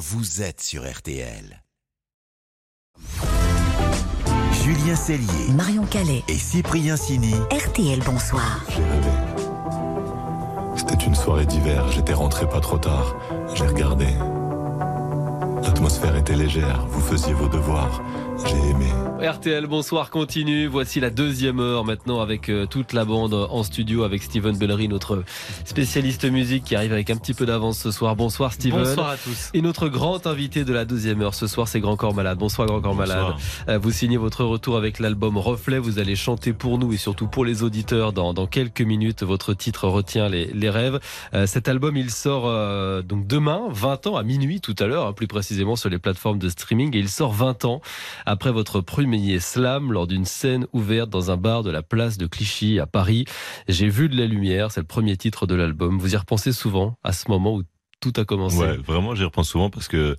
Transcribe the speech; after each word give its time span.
vous 0.00 0.40
êtes 0.40 0.62
sur 0.62 0.90
RTL. 0.90 1.62
Julien 4.64 4.96
Cellier, 4.96 5.52
Marion 5.54 5.84
Calais, 5.84 6.24
et 6.26 6.38
Cyprien 6.38 6.96
Sini. 6.96 7.34
RTL 7.50 8.00
Bonsoir. 8.06 8.64
J'ai 8.70 8.82
rêvé. 8.82 9.10
C'était 10.74 11.04
une 11.04 11.14
soirée 11.14 11.44
d'hiver, 11.44 11.92
j'étais 11.92 12.14
rentré 12.14 12.48
pas 12.48 12.60
trop 12.60 12.78
tard. 12.78 13.14
J'ai 13.54 13.66
regardé. 13.66 14.06
L'atmosphère 15.62 16.16
était 16.16 16.34
légère, 16.34 16.86
vous 16.86 17.02
faisiez 17.02 17.34
vos 17.34 17.48
devoirs. 17.48 18.02
J'ai 18.46 18.70
aimé. 18.70 18.86
RTL, 19.22 19.66
bonsoir, 19.66 20.08
continue. 20.08 20.66
Voici 20.66 20.98
la 20.98 21.10
deuxième 21.10 21.60
heure 21.60 21.84
maintenant 21.84 22.20
avec 22.22 22.48
euh, 22.48 22.64
toute 22.64 22.94
la 22.94 23.04
bande 23.04 23.34
en 23.34 23.62
studio 23.62 24.02
avec 24.02 24.22
Steven 24.22 24.56
Bellery, 24.56 24.88
notre 24.88 25.24
spécialiste 25.66 26.24
musique 26.24 26.64
qui 26.64 26.74
arrive 26.74 26.94
avec 26.94 27.10
un 27.10 27.16
petit 27.16 27.34
peu 27.34 27.44
d'avance 27.44 27.78
ce 27.78 27.90
soir. 27.90 28.16
Bonsoir 28.16 28.54
Steven. 28.54 28.82
Bonsoir 28.82 29.10
à 29.10 29.16
tous. 29.18 29.50
Et 29.52 29.60
notre 29.60 29.88
grand 29.88 30.26
invité 30.26 30.64
de 30.64 30.72
la 30.72 30.86
deuxième 30.86 31.20
heure 31.20 31.34
ce 31.34 31.46
soir, 31.46 31.68
c'est 31.68 31.80
Grand 31.80 31.96
Corps 31.96 32.14
Malade. 32.14 32.38
Bonsoir 32.38 32.66
Grand 32.66 32.80
Corps 32.80 32.94
Malade. 32.94 33.18
Bonsoir. 33.32 33.38
Euh, 33.68 33.78
Vous 33.78 33.90
signez 33.90 34.16
votre 34.16 34.42
retour 34.44 34.78
avec 34.78 34.98
l'album 35.00 35.36
Reflet. 35.36 35.78
Vous 35.78 35.98
allez 35.98 36.16
chanter 36.16 36.54
pour 36.54 36.78
nous 36.78 36.94
et 36.94 36.96
surtout 36.96 37.26
pour 37.26 37.44
les 37.44 37.62
auditeurs 37.62 38.14
dans, 38.14 38.32
dans 38.32 38.46
quelques 38.46 38.80
minutes. 38.80 39.22
Votre 39.22 39.52
titre 39.52 39.86
retient 39.86 40.30
les, 40.30 40.46
les 40.46 40.70
rêves. 40.70 40.98
Euh, 41.34 41.46
cet 41.46 41.68
album, 41.68 41.94
il 41.98 42.10
sort 42.10 42.44
euh, 42.46 43.02
donc 43.02 43.26
demain, 43.26 43.64
20 43.70 44.06
ans, 44.06 44.16
à 44.16 44.22
minuit 44.22 44.62
tout 44.62 44.74
à 44.78 44.86
l'heure, 44.86 45.06
hein, 45.08 45.12
plus 45.12 45.26
précisément 45.26 45.76
sur 45.76 45.90
les 45.90 45.98
plateformes 45.98 46.38
de 46.38 46.48
streaming. 46.48 46.96
Et 46.96 47.00
il 47.00 47.10
sort 47.10 47.32
20 47.32 47.66
ans 47.66 47.82
après 48.30 48.52
votre 48.52 48.80
premier 48.80 49.40
slam 49.40 49.92
lors 49.92 50.06
d'une 50.06 50.24
scène 50.24 50.68
ouverte 50.72 51.10
dans 51.10 51.32
un 51.32 51.36
bar 51.36 51.64
de 51.64 51.70
la 51.70 51.82
place 51.82 52.16
de 52.16 52.28
Clichy 52.28 52.78
à 52.78 52.86
Paris. 52.86 53.24
J'ai 53.66 53.88
vu 53.88 54.08
de 54.08 54.16
la 54.16 54.26
lumière, 54.26 54.70
c'est 54.70 54.80
le 54.80 54.86
premier 54.86 55.16
titre 55.16 55.48
de 55.48 55.56
l'album. 55.56 55.98
Vous 55.98 56.14
y 56.14 56.16
repensez 56.16 56.52
souvent 56.52 56.96
à 57.02 57.12
ce 57.12 57.28
moment 57.28 57.56
où 57.56 57.62
tout 58.00 58.12
a 58.16 58.24
commencé 58.24 58.56
Ouais, 58.56 58.76
vraiment, 58.76 59.14
j'y 59.14 59.24
repense 59.24 59.50
souvent 59.50 59.70
parce 59.70 59.86
que 59.86 60.16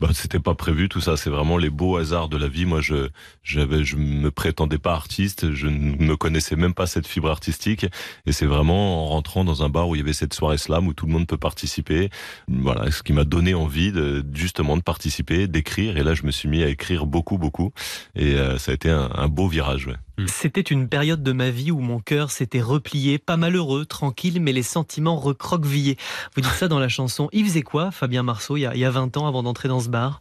bah, 0.00 0.08
c'était 0.12 0.40
pas 0.40 0.54
prévu 0.54 0.88
tout 0.88 1.00
ça. 1.00 1.16
C'est 1.16 1.30
vraiment 1.30 1.56
les 1.56 1.70
beaux 1.70 1.96
hasards 1.96 2.28
de 2.28 2.36
la 2.36 2.48
vie. 2.48 2.66
Moi, 2.66 2.80
je 2.80 3.08
j'avais, 3.42 3.84
je 3.84 3.96
me 3.96 4.30
prétendais 4.30 4.78
pas 4.78 4.92
artiste. 4.92 5.52
Je 5.52 5.68
ne 5.68 6.14
connaissais 6.14 6.56
même 6.56 6.74
pas 6.74 6.86
cette 6.86 7.06
fibre 7.06 7.30
artistique. 7.30 7.86
Et 8.26 8.32
c'est 8.32 8.46
vraiment 8.46 9.04
en 9.04 9.08
rentrant 9.08 9.44
dans 9.44 9.62
un 9.62 9.68
bar 9.68 9.88
où 9.88 9.94
il 9.94 9.98
y 9.98 10.02
avait 10.02 10.12
cette 10.12 10.34
soirée 10.34 10.58
slam 10.58 10.88
où 10.88 10.94
tout 10.94 11.06
le 11.06 11.12
monde 11.12 11.26
peut 11.26 11.38
participer. 11.38 12.10
Voilà, 12.48 12.90
ce 12.90 13.02
qui 13.02 13.12
m'a 13.12 13.24
donné 13.24 13.54
envie 13.54 13.92
de 13.92 14.24
justement 14.34 14.76
de 14.76 14.82
participer, 14.82 15.46
d'écrire. 15.46 15.96
Et 15.96 16.02
là, 16.02 16.14
je 16.14 16.24
me 16.24 16.32
suis 16.32 16.48
mis 16.48 16.62
à 16.62 16.68
écrire 16.68 17.06
beaucoup, 17.06 17.38
beaucoup. 17.38 17.72
Et 18.16 18.34
euh, 18.34 18.58
ça 18.58 18.72
a 18.72 18.74
été 18.74 18.90
un, 18.90 19.10
un 19.14 19.28
beau 19.28 19.46
virage. 19.46 19.86
Ouais. 19.86 19.94
C'était 20.26 20.60
une 20.60 20.88
période 20.88 21.22
de 21.22 21.32
ma 21.32 21.50
vie 21.50 21.70
où 21.70 21.80
mon 21.80 21.98
cœur 21.98 22.30
s'était 22.30 22.60
replié, 22.60 23.18
pas 23.18 23.36
malheureux, 23.36 23.86
tranquille, 23.86 24.40
mais 24.40 24.52
les 24.52 24.62
sentiments 24.62 25.16
recroquevillés. 25.16 25.96
Vous 26.34 26.42
dites 26.42 26.52
ça 26.52 26.68
dans 26.68 26.78
la 26.78 26.88
chanson. 26.88 27.28
Il 27.32 27.44
faisait 27.44 27.62
quoi, 27.62 27.90
Fabien 27.90 28.22
Marceau, 28.22 28.56
il 28.56 28.60
y 28.60 28.66
a, 28.66 28.74
il 28.74 28.80
y 28.80 28.84
a 28.84 28.90
20 28.90 29.16
ans 29.16 29.26
avant 29.26 29.42
d'entrer 29.42 29.68
dans 29.68 29.80
ce 29.80 29.88
bar? 29.88 30.20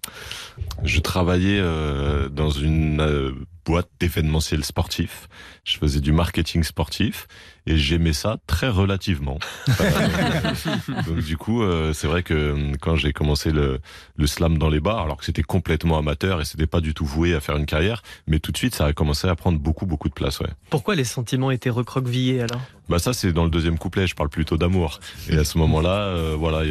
Je 0.83 0.99
travaillais 0.99 1.59
euh, 1.59 2.29
dans 2.29 2.51
une 2.51 3.01
euh, 3.01 3.33
boîte 3.65 3.89
d'événementiel 3.99 4.63
sportif. 4.63 5.27
Je 5.63 5.77
faisais 5.77 5.99
du 5.99 6.11
marketing 6.11 6.63
sportif 6.63 7.27
et 7.67 7.77
j'aimais 7.77 8.13
ça 8.13 8.37
très 8.47 8.69
relativement. 8.69 9.37
Donc 11.07 11.19
du 11.19 11.37
coup, 11.37 11.63
euh, 11.63 11.93
c'est 11.93 12.07
vrai 12.07 12.23
que 12.23 12.33
euh, 12.33 12.71
quand 12.81 12.95
j'ai 12.95 13.13
commencé 13.13 13.51
le, 13.51 13.79
le 14.17 14.27
slam 14.27 14.57
dans 14.57 14.69
les 14.69 14.79
bars, 14.79 14.99
alors 14.99 15.17
que 15.17 15.25
c'était 15.25 15.43
complètement 15.43 15.97
amateur 15.97 16.41
et 16.41 16.45
c'était 16.45 16.67
pas 16.67 16.81
du 16.81 16.93
tout 16.93 17.05
voué 17.05 17.33
à 17.35 17.39
faire 17.39 17.57
une 17.57 17.65
carrière, 17.65 18.01
mais 18.27 18.39
tout 18.39 18.51
de 18.51 18.57
suite 18.57 18.75
ça 18.75 18.85
a 18.85 18.93
commencé 18.93 19.27
à 19.27 19.35
prendre 19.35 19.59
beaucoup 19.59 19.85
beaucoup 19.85 20.09
de 20.09 20.13
place. 20.13 20.39
Ouais. 20.39 20.49
Pourquoi 20.69 20.95
les 20.95 21.03
sentiments 21.03 21.51
étaient 21.51 21.69
recroquevillés 21.69 22.41
alors? 22.41 22.61
Bah 22.89 22.99
ça 22.99 23.13
c'est 23.13 23.31
dans 23.31 23.45
le 23.45 23.49
deuxième 23.49 23.77
couplet, 23.77 24.05
je 24.07 24.15
parle 24.15 24.29
plutôt 24.29 24.57
d'amour. 24.57 24.99
Et 25.29 25.37
à 25.37 25.45
ce 25.45 25.57
moment-là, 25.59 25.95
euh, 26.07 26.35
voilà, 26.37 26.65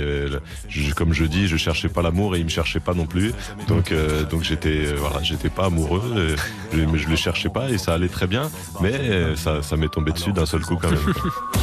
je- 0.69 0.93
comme 0.95 1.13
je 1.15 1.25
dis, 1.25 1.47
je 1.49 1.57
cherchais 1.57 1.89
pas 1.89 2.03
l'amour 2.03 2.37
et 2.37 2.41
il 2.41 2.45
me 2.45 2.51
cherchait 2.51 2.81
pas 2.81 2.93
non 2.95 3.07
plus. 3.07 3.33
Donc 3.69 3.93
donc 4.31 4.43
j'étais 4.43 4.93
voilà, 4.95 5.23
j'étais 5.23 5.49
pas 5.49 5.67
amoureux, 5.67 6.03
euh, 6.17 6.37
je, 6.73 6.81
mais 6.81 6.99
je 6.99 7.09
le 7.09 7.17
cherchais 7.17 7.49
pas 7.49 7.71
et 7.71 7.79
ça 7.79 7.95
allait 7.95 8.09
très 8.09 8.27
bien, 8.27 8.51
mais 8.83 9.35
ça 9.37 9.63
ça 9.63 9.77
m'est 9.77 9.89
tombé 9.89 10.13
dessus 10.13 10.33
d'un 10.33 10.47
seul 10.47 10.61
coup 10.63 10.77
quand 10.81 10.91
même. 10.91 11.13
quoi. 11.15 11.31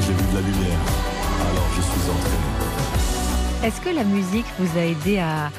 J'ai 0.00 0.12
vu 0.12 0.22
de 0.30 0.34
la 0.34 0.40
lumière, 0.40 0.78
alors 1.50 1.68
je 1.76 1.82
suis 1.82 2.10
entré. 2.10 3.66
Est-ce 3.66 3.80
que 3.80 3.90
la 3.90 4.04
musique 4.04 4.46
vous 4.58 4.78
a 4.78 4.82
aidé 4.82 5.18
à, 5.18 5.50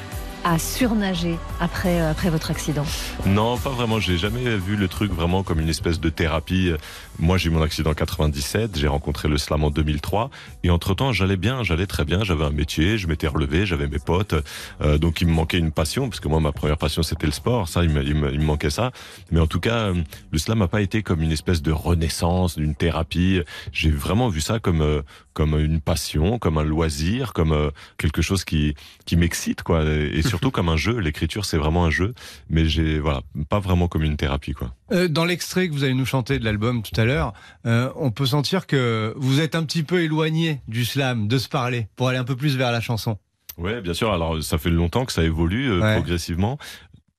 à 0.43 0.57
surnager 0.57 1.37
après, 1.59 1.99
euh, 2.01 2.11
après 2.11 2.29
votre 2.29 2.49
accident 2.51 2.85
Non, 3.25 3.57
pas 3.57 3.69
vraiment. 3.71 3.99
J'ai 3.99 4.17
jamais 4.17 4.57
vu 4.57 4.75
le 4.75 4.87
truc 4.87 5.11
vraiment 5.11 5.43
comme 5.43 5.59
une 5.59 5.69
espèce 5.69 5.99
de 5.99 6.09
thérapie. 6.09 6.71
Moi, 7.19 7.37
j'ai 7.37 7.49
eu 7.49 7.51
mon 7.51 7.61
accident 7.61 7.91
en 7.91 7.93
97. 7.93 8.77
J'ai 8.77 8.87
rencontré 8.87 9.27
le 9.27 9.37
slam 9.37 9.63
en 9.63 9.69
2003. 9.69 10.29
Et 10.63 10.69
entre 10.69 10.93
temps, 10.93 11.11
j'allais 11.11 11.35
bien, 11.35 11.63
j'allais 11.63 11.85
très 11.87 12.05
bien. 12.05 12.23
J'avais 12.23 12.45
un 12.45 12.51
métier, 12.51 12.97
je 12.97 13.07
m'étais 13.07 13.27
relevé, 13.27 13.65
j'avais 13.65 13.87
mes 13.87 13.99
potes. 13.99 14.35
Euh, 14.81 14.97
donc, 14.97 15.19
il 15.21 15.27
me 15.27 15.33
manquait 15.33 15.57
une 15.59 15.71
passion, 15.71 16.07
parce 16.07 16.21
que 16.21 16.29
moi, 16.29 16.39
ma 16.39 16.53
première 16.53 16.77
passion, 16.77 17.03
c'était 17.03 17.25
le 17.27 17.33
sport. 17.33 17.67
Ça, 17.67 17.83
il 17.83 17.89
me, 17.89 18.01
il 18.03 18.15
me- 18.15 18.31
il 18.33 18.39
me 18.39 18.45
manquait 18.45 18.69
ça. 18.69 18.91
Mais 19.31 19.39
en 19.41 19.47
tout 19.47 19.59
cas, 19.59 19.89
euh, 19.89 19.95
le 20.31 20.37
slam 20.39 20.59
n'a 20.59 20.67
pas 20.69 20.81
été 20.81 21.03
comme 21.03 21.21
une 21.21 21.31
espèce 21.33 21.61
de 21.61 21.71
renaissance, 21.73 22.57
d'une 22.57 22.75
thérapie. 22.75 23.41
J'ai 23.73 23.91
vraiment 23.91 24.29
vu 24.29 24.39
ça 24.41 24.59
comme 24.59 24.81
euh, 24.81 25.01
comme 25.33 25.57
une 25.57 25.79
passion, 25.79 26.37
comme 26.37 26.57
un 26.57 26.63
loisir, 26.65 27.31
comme 27.33 27.71
quelque 27.97 28.21
chose 28.21 28.43
qui 28.43 28.75
qui 29.05 29.15
m'excite, 29.15 29.63
quoi. 29.63 29.83
surtout 30.37 30.51
comme 30.51 30.69
un 30.69 30.77
jeu. 30.77 30.97
L'écriture, 30.99 31.45
c'est 31.45 31.57
vraiment 31.57 31.85
un 31.85 31.89
jeu. 31.89 32.13
Mais 32.49 32.65
j'ai 32.65 32.99
voilà, 32.99 33.21
pas 33.49 33.59
vraiment 33.59 33.87
comme 33.87 34.03
une 34.03 34.17
thérapie, 34.17 34.53
quoi. 34.53 34.73
Euh, 34.91 35.07
Dans 35.07 35.25
l'extrait 35.25 35.67
que 35.67 35.73
vous 35.73 35.83
allez 35.83 35.93
nous 35.93 36.05
chanter 36.05 36.39
de 36.39 36.45
l'album 36.45 36.81
tout 36.83 36.99
à 36.99 37.05
l'heure, 37.05 37.33
euh, 37.65 37.91
on 37.95 38.11
peut 38.11 38.25
sentir 38.25 38.67
que 38.67 39.13
vous 39.17 39.39
êtes 39.41 39.55
un 39.55 39.63
petit 39.63 39.83
peu 39.83 40.01
éloigné 40.01 40.61
du 40.67 40.85
slam, 40.85 41.27
de 41.27 41.37
se 41.37 41.49
parler, 41.49 41.87
pour 41.95 42.07
aller 42.09 42.17
un 42.17 42.23
peu 42.23 42.35
plus 42.35 42.55
vers 42.57 42.71
la 42.71 42.81
chanson. 42.81 43.17
Ouais, 43.57 43.81
bien 43.81 43.93
sûr. 43.93 44.11
Alors, 44.13 44.41
ça 44.43 44.57
fait 44.57 44.69
longtemps 44.69 45.05
que 45.05 45.11
ça 45.11 45.23
évolue 45.23 45.69
euh, 45.69 45.81
Ouais. 45.81 45.95
progressivement. 45.95 46.57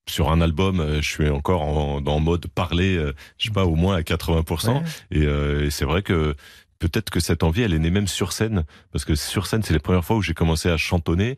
Sur 0.09 0.33
un 0.33 0.41
album, 0.41 0.85
je 1.01 1.09
suis 1.09 1.29
encore 1.29 1.63
en, 1.63 2.05
en 2.05 2.21
mode 2.21 2.47
parler, 2.49 2.97
je 3.39 3.47
sais 3.47 3.53
pas, 3.53 3.65
au 3.65 3.77
moins 3.77 3.95
à 3.97 4.01
80%. 4.01 4.69
Ouais. 4.73 4.83
Et, 5.13 5.25
euh, 5.25 5.67
et 5.67 5.71
c'est 5.71 5.85
vrai 5.85 6.03
que 6.03 6.35
peut-être 6.81 7.11
que 7.11 7.21
cette 7.21 7.45
envie, 7.45 7.63
elle 7.63 7.75
est 7.75 7.79
née 7.79 7.91
même 7.91 8.09
sur 8.09 8.33
scène. 8.33 8.65
Parce 8.91 9.05
que 9.05 9.15
sur 9.15 9.47
scène, 9.47 9.63
c'est 9.63 9.73
les 9.75 9.79
premières 9.79 10.05
fois 10.05 10.17
où 10.17 10.23
j'ai 10.23 10.35
commencé 10.35 10.69
à 10.69 10.77
chantonner. 10.77 11.37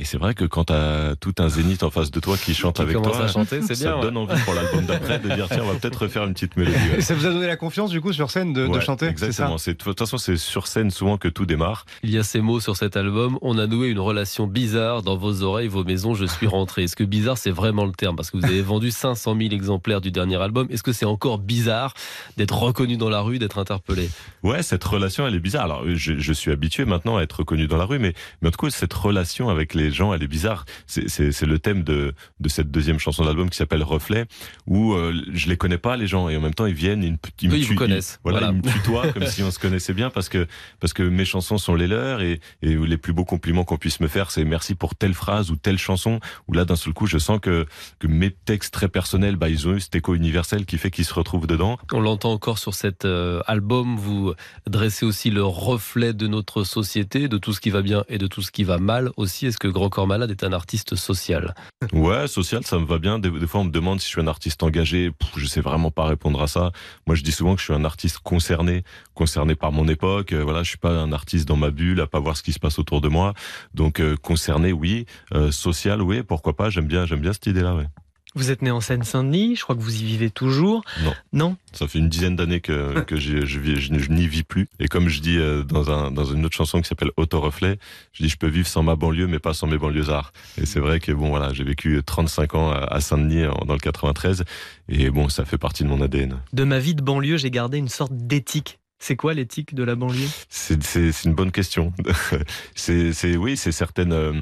Et 0.00 0.04
c'est 0.04 0.16
vrai 0.16 0.34
que 0.34 0.44
quand 0.44 0.64
t'as 0.64 1.16
tout 1.16 1.34
un 1.38 1.48
zénith 1.48 1.82
en 1.82 1.90
face 1.90 2.12
de 2.12 2.20
toi 2.20 2.36
qui 2.36 2.54
chante 2.54 2.76
Qui 2.76 2.82
avec 2.82 3.02
toi, 3.02 3.20
à 3.20 3.26
chanter, 3.26 3.60
ça 3.62 3.74
bien. 3.74 3.92
te 3.92 3.96
ouais. 3.96 4.02
donne 4.02 4.16
envie 4.16 4.40
pour 4.44 4.54
l'album 4.54 4.84
d'après 4.86 5.18
de 5.18 5.28
dire 5.28 5.46
tiens, 5.48 5.62
on 5.64 5.72
va 5.72 5.74
peut-être 5.74 6.02
refaire 6.02 6.22
une 6.24 6.34
petite 6.34 6.56
mélodie. 6.56 6.76
ouais. 6.92 6.98
Et 6.98 7.00
ça 7.00 7.14
vous 7.14 7.26
a 7.26 7.30
donné 7.30 7.48
la 7.48 7.56
confiance 7.56 7.90
du 7.90 8.00
coup 8.00 8.12
sur 8.12 8.30
scène 8.30 8.52
de, 8.52 8.66
de 8.66 8.72
Ouais, 8.72 8.80
chanter 8.80 9.06
c'est 9.16 9.32
ça 9.32 9.46
Exactement. 9.48 9.56
De 9.56 9.72
toute 9.72 9.98
façon, 9.98 10.16
c'est 10.16 10.36
sur 10.36 10.68
scène 10.68 10.90
souvent 10.92 11.18
que 11.18 11.26
tout 11.26 11.46
démarre. 11.46 11.84
Il 12.04 12.10
y 12.10 12.18
a 12.18 12.22
ces 12.22 12.40
mots 12.40 12.60
sur 12.60 12.76
cet 12.76 12.96
album. 12.96 13.38
On 13.42 13.58
a 13.58 13.66
noué 13.66 13.88
une 13.88 13.98
relation 13.98 14.46
bizarre 14.46 15.02
dans 15.02 15.16
vos 15.16 15.42
oreilles, 15.42 15.66
vos 15.68 15.82
maisons. 15.82 16.14
Je 16.14 16.26
suis 16.26 16.46
rentré. 16.46 16.84
Est-ce 16.84 16.94
que 16.94 17.02
bizarre, 17.04 17.36
c'est 17.36 17.50
vraiment 17.50 17.84
le 17.84 17.92
terme? 17.92 18.14
Parce 18.14 18.30
que 18.30 18.36
vous 18.36 18.44
avez 18.44 18.62
vendu 18.62 18.92
500 18.92 19.36
000 19.36 19.50
exemplaires 19.52 20.00
du 20.00 20.12
dernier 20.12 20.36
album. 20.40 20.68
Est-ce 20.70 20.84
que 20.84 20.92
c'est 20.92 21.06
encore 21.06 21.38
bizarre 21.38 21.94
d'être 22.36 22.56
reconnu 22.56 22.96
dans 22.96 23.08
la 23.10 23.20
rue, 23.20 23.40
d'être 23.40 23.58
interpellé? 23.58 24.08
Ouais, 24.44 24.62
cette 24.62 24.84
relation, 24.84 25.26
elle 25.26 25.34
est 25.34 25.40
bizarre. 25.40 25.64
Alors, 25.64 25.82
je, 25.92 26.18
je 26.18 26.32
suis 26.32 26.52
habitué 26.52 26.84
maintenant 26.84 27.16
à 27.16 27.22
être 27.22 27.40
reconnu 27.40 27.66
dans 27.66 27.76
la 27.78 27.84
rue, 27.84 27.98
mais, 27.98 28.14
mais 28.42 28.48
en 28.48 28.50
tout 28.52 28.64
cas, 28.64 28.70
cette 28.70 28.94
relation 28.94 29.48
avec 29.48 29.74
les 29.74 29.87
gens, 29.92 30.12
elle 30.14 30.22
est 30.22 30.28
bizarre. 30.28 30.64
C'est- 30.86 31.08
le 31.48 31.58
thème 31.58 31.82
de, 31.82 32.12
de 32.40 32.48
cette 32.48 32.70
deuxième 32.70 32.98
chanson 32.98 33.22
de 33.22 33.28
l'album 33.28 33.48
qui 33.48 33.56
s'appelle 33.56 33.82
Reflet, 33.82 34.26
où 34.66 34.92
euh, 34.92 35.14
je 35.32 35.48
les 35.48 35.56
connais 35.56 35.78
pas, 35.78 35.96
les 35.96 36.06
gens, 36.06 36.28
et 36.28 36.36
en 36.36 36.40
même 36.40 36.52
temps, 36.54 36.66
ils 36.66 36.74
viennent, 36.74 37.02
ils, 37.02 37.16
ils 37.40 37.48
me 37.48 37.54
Oui, 37.54 37.60
ils 37.60 37.66
vous 37.68 37.74
connaissent. 37.74 38.20
voilà, 38.22 38.38
Voilà. 38.40 38.52
ils 38.52 38.58
me 38.58 38.72
tutoient 38.72 39.12
comme 39.12 39.26
si 39.26 39.42
on 39.42 39.50
se 39.50 39.58
connaissait 39.58 39.94
bien, 39.94 40.10
parce 40.10 40.28
que, 40.28 40.46
parce 40.80 40.92
que 40.92 41.02
mes 41.02 41.24
chansons 41.24 41.56
sont 41.58 41.74
les 41.74 41.86
leurs, 41.86 42.20
et, 42.20 42.40
et 42.62 42.74
les 42.76 42.96
plus 42.98 43.12
beaux 43.12 43.24
compliments 43.24 43.64
qu'on 43.64 43.78
puisse 43.78 44.00
me 44.00 44.08
faire, 44.08 44.30
c'est 44.30 44.44
merci 44.44 44.74
pour 44.74 44.94
telle 44.94 45.14
phrase 45.14 45.50
ou 45.50 45.56
telle 45.56 45.78
chanson, 45.78 46.20
où 46.48 46.52
là, 46.52 46.64
d'un 46.64 46.76
seul 46.76 46.92
coup, 46.92 47.06
je 47.06 47.18
sens 47.18 47.38
que, 47.40 47.66
que 47.98 48.06
mes 48.06 48.30
textes 48.30 48.74
très 48.74 48.88
personnels, 48.88 49.36
bah, 49.36 49.48
ils 49.48 49.66
ont 49.68 49.74
eu 49.74 49.80
cet 49.80 49.94
écho 49.96 50.14
universel 50.14 50.66
qui 50.66 50.76
fait 50.78 50.90
qu'ils 50.90 51.04
se 51.06 51.14
retrouvent 51.14 51.46
dedans. 51.46 51.78
On 51.92 52.00
l'entend 52.00 52.32
encore 52.32 52.58
sur 52.58 52.74
cet 52.74 53.04
euh, 53.04 53.40
album. 53.46 53.96
Vous 53.96 54.34
dressez 54.68 55.06
aussi 55.06 55.30
le 55.30 55.42
reflet 55.44 56.12
de 56.12 56.26
notre 56.26 56.64
société, 56.64 57.28
de 57.28 57.38
tout 57.38 57.52
ce 57.52 57.60
qui 57.60 57.70
va 57.70 57.82
bien 57.82 58.04
et 58.08 58.18
de 58.18 58.26
tout 58.26 58.42
ce 58.42 58.50
qui 58.50 58.64
va 58.64 58.78
mal 58.78 59.10
aussi. 59.16 59.46
Est-ce 59.46 59.58
que 59.58 59.68
Grand 59.78 59.90
Corps 59.90 60.06
Malade 60.08 60.32
est 60.32 60.42
un 60.42 60.52
artiste 60.52 60.96
social 60.96 61.54
Ouais, 61.92 62.26
social, 62.26 62.64
ça 62.64 62.80
me 62.80 62.84
va 62.84 62.98
bien. 62.98 63.20
Des, 63.20 63.30
des 63.30 63.46
fois, 63.46 63.60
on 63.60 63.64
me 63.64 63.70
demande 63.70 64.00
si 64.00 64.06
je 64.06 64.10
suis 64.10 64.20
un 64.20 64.26
artiste 64.26 64.60
engagé. 64.64 65.12
Pff, 65.12 65.30
je 65.36 65.46
sais 65.46 65.60
vraiment 65.60 65.92
pas 65.92 66.04
répondre 66.04 66.42
à 66.42 66.48
ça. 66.48 66.72
Moi, 67.06 67.14
je 67.14 67.22
dis 67.22 67.30
souvent 67.30 67.54
que 67.54 67.60
je 67.60 67.66
suis 67.66 67.74
un 67.74 67.84
artiste 67.84 68.18
concerné, 68.18 68.82
concerné 69.14 69.54
par 69.54 69.70
mon 69.70 69.86
époque. 69.86 70.32
Euh, 70.32 70.42
voilà, 70.42 70.64
je 70.64 70.70
suis 70.70 70.78
pas 70.78 70.90
un 70.90 71.12
artiste 71.12 71.46
dans 71.46 71.56
ma 71.56 71.70
bulle, 71.70 72.00
à 72.00 72.08
pas 72.08 72.18
voir 72.18 72.36
ce 72.36 72.42
qui 72.42 72.52
se 72.52 72.58
passe 72.58 72.80
autour 72.80 73.00
de 73.00 73.08
moi. 73.08 73.34
Donc, 73.72 74.00
euh, 74.00 74.16
concerné, 74.16 74.72
oui. 74.72 75.06
Euh, 75.32 75.52
social, 75.52 76.02
oui. 76.02 76.24
Pourquoi 76.24 76.56
pas 76.56 76.70
J'aime 76.70 76.88
bien, 76.88 77.06
j'aime 77.06 77.20
bien 77.20 77.32
cette 77.32 77.46
idée-là. 77.46 77.76
Ouais. 77.76 77.86
Vous 78.38 78.52
êtes 78.52 78.62
né 78.62 78.70
en 78.70 78.80
Seine-Saint-Denis, 78.80 79.56
je 79.56 79.62
crois 79.64 79.74
que 79.74 79.80
vous 79.80 80.00
y 80.00 80.04
vivez 80.04 80.30
toujours. 80.30 80.84
Non. 81.02 81.14
Non 81.32 81.56
Ça 81.72 81.88
fait 81.88 81.98
une 81.98 82.08
dizaine 82.08 82.36
d'années 82.36 82.60
que, 82.60 83.00
que 83.00 83.16
je, 83.16 83.44
je, 83.44 83.58
vis- 83.58 83.80
je, 83.80 83.98
je 83.98 84.10
n'y 84.10 84.28
vis 84.28 84.44
plus. 84.44 84.68
Et 84.78 84.86
comme 84.86 85.08
je 85.08 85.20
dis 85.20 85.36
euh, 85.38 85.64
dans, 85.64 85.90
un, 85.90 86.12
dans 86.12 86.24
une 86.24 86.44
autre 86.46 86.54
chanson 86.56 86.80
qui 86.80 86.86
s'appelle 86.88 87.10
Auto-reflet, 87.16 87.78
je 88.12 88.22
dis 88.22 88.28
je 88.28 88.36
peux 88.36 88.46
vivre 88.46 88.68
sans 88.68 88.84
ma 88.84 88.94
banlieue, 88.94 89.26
mais 89.26 89.40
pas 89.40 89.54
sans 89.54 89.66
mes 89.66 89.76
banlieusards. 89.76 90.32
Et 90.56 90.66
c'est 90.66 90.78
vrai 90.78 91.00
que 91.00 91.10
bon 91.10 91.30
voilà, 91.30 91.52
j'ai 91.52 91.64
vécu 91.64 92.00
35 92.06 92.54
ans 92.54 92.70
à 92.70 93.00
Saint-Denis 93.00 93.46
en- 93.46 93.64
dans 93.66 93.74
le 93.74 93.80
93, 93.80 94.44
et 94.88 95.10
bon, 95.10 95.28
ça 95.28 95.44
fait 95.44 95.58
partie 95.58 95.82
de 95.82 95.88
mon 95.88 96.00
ADN. 96.00 96.36
De 96.52 96.62
ma 96.62 96.78
vie 96.78 96.94
de 96.94 97.02
banlieue, 97.02 97.38
j'ai 97.38 97.50
gardé 97.50 97.78
une 97.78 97.88
sorte 97.88 98.12
d'éthique. 98.12 98.78
C'est 99.00 99.14
quoi 99.16 99.32
l'éthique 99.34 99.74
de 99.74 99.82
la 99.84 99.94
banlieue? 99.94 100.28
C'est 100.48 101.24
une 101.24 101.34
bonne 101.34 101.52
question. 101.52 101.92
c'est 102.74 103.36
oui, 103.36 103.56
c'est 103.56 103.72
certaine 103.72 104.12
euh, 104.12 104.32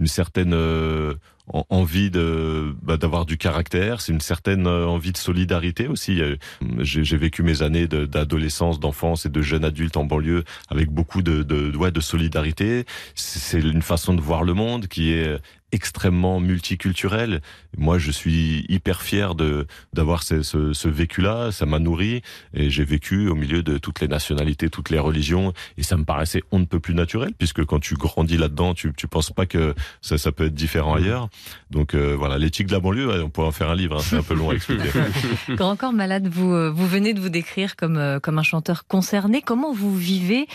une 0.00 0.06
certaine 0.06 0.52
euh, 0.52 1.14
envie 1.46 2.10
de 2.10 2.74
bah, 2.82 2.96
d'avoir 2.96 3.26
du 3.26 3.36
caractère. 3.36 4.00
C'est 4.00 4.12
une 4.12 4.20
certaine 4.20 4.66
euh, 4.66 4.86
envie 4.86 5.12
de 5.12 5.18
solidarité 5.18 5.88
aussi. 5.88 6.20
Euh, 6.20 6.36
J'ai 6.78 7.16
vécu 7.16 7.42
mes 7.42 7.62
années 7.62 7.86
d'adolescence, 7.86 8.80
d'enfance 8.80 9.26
et 9.26 9.28
de 9.28 9.42
jeune 9.42 9.64
adulte 9.64 9.96
en 9.96 10.04
banlieue 10.04 10.44
avec 10.68 10.90
beaucoup 10.90 11.22
de 11.22 11.42
de, 11.42 11.76
ouais, 11.76 11.90
de 11.90 12.00
solidarité. 12.00 12.86
C'est 13.14 13.60
une 13.60 13.82
façon 13.82 14.14
de 14.14 14.20
voir 14.20 14.42
le 14.42 14.54
monde 14.54 14.86
qui 14.88 15.12
est 15.12 15.38
extrêmement 15.74 16.40
multiculturelle. 16.40 17.40
Moi, 17.76 17.98
je 17.98 18.10
suis 18.10 18.64
hyper 18.68 19.02
fier 19.02 19.34
de 19.34 19.66
d'avoir 19.92 20.22
ce, 20.22 20.42
ce, 20.42 20.72
ce 20.72 20.88
vécu-là. 20.88 21.50
Ça 21.52 21.66
m'a 21.66 21.78
nourri 21.78 22.22
et 22.54 22.70
j'ai 22.70 22.84
vécu 22.84 23.28
au 23.28 23.34
milieu 23.34 23.62
de 23.62 23.76
toutes 23.78 24.00
les 24.00 24.08
nationalités, 24.08 24.70
toutes 24.70 24.90
les 24.90 24.98
religions, 24.98 25.52
et 25.76 25.82
ça 25.82 25.96
me 25.96 26.04
paraissait 26.04 26.42
on 26.52 26.58
ne 26.60 26.64
peut 26.64 26.80
plus 26.80 26.94
naturel, 26.94 27.32
puisque 27.36 27.64
quand 27.64 27.80
tu 27.80 27.94
grandis 27.94 28.36
là-dedans, 28.36 28.74
tu 28.74 28.92
tu 28.96 29.08
penses 29.08 29.30
pas 29.30 29.46
que 29.46 29.74
ça 30.00 30.16
ça 30.18 30.32
peut 30.32 30.46
être 30.46 30.54
différent 30.54 30.94
ailleurs. 30.94 31.28
Donc 31.70 31.94
euh, 31.94 32.14
voilà, 32.16 32.38
l'éthique 32.38 32.68
de 32.68 32.72
la 32.72 32.80
banlieue, 32.80 33.22
on 33.22 33.30
pourrait 33.30 33.48
en 33.48 33.52
faire 33.52 33.70
un 33.70 33.74
livre. 33.74 33.96
hein, 33.96 34.02
c'est 34.02 34.16
un 34.16 34.22
peu 34.22 34.34
long 34.34 34.50
à 34.50 34.54
expliquer. 34.54 34.88
Grand 35.50 35.76
Corps 35.76 35.92
Malade, 35.92 36.28
vous, 36.28 36.52
euh, 36.54 36.70
vous 36.70 36.86
venez 36.86 37.12
de 37.14 37.20
vous 37.20 37.28
décrire 37.28 37.76
comme, 37.76 37.96
euh, 37.96 38.20
comme 38.20 38.38
un 38.38 38.42
chanteur 38.42 38.86
concerné. 38.86 39.42
Comment 39.42 39.72
vous 39.72 39.94
vivez 39.96 40.46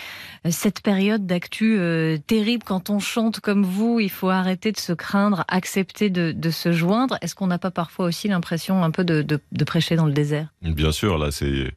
cette 0.48 0.80
période 0.80 1.26
d'actu 1.26 1.78
euh, 1.78 2.16
terrible 2.26 2.62
quand 2.64 2.88
on 2.90 2.98
chante 2.98 3.40
comme 3.40 3.64
vous? 3.64 4.00
Il 4.00 4.10
faut 4.10 4.30
arrêter 4.30 4.72
de 4.72 4.78
se 4.78 4.92
craindre, 4.92 5.09
accepter 5.48 6.10
de, 6.10 6.50
se 6.50 6.72
joindre? 6.72 7.16
Est-ce 7.22 7.34
qu'on 7.34 7.46
n'a 7.46 7.58
pas 7.58 7.70
parfois 7.70 8.06
aussi 8.06 8.28
l'impression 8.28 8.82
un 8.82 8.90
peu 8.90 9.04
de, 9.04 9.22
de, 9.22 9.64
prêcher 9.64 9.96
dans 9.96 10.06
le 10.06 10.12
désert? 10.12 10.48
Bien 10.62 10.92
sûr, 10.92 11.18
là, 11.18 11.30
c'est. 11.30 11.72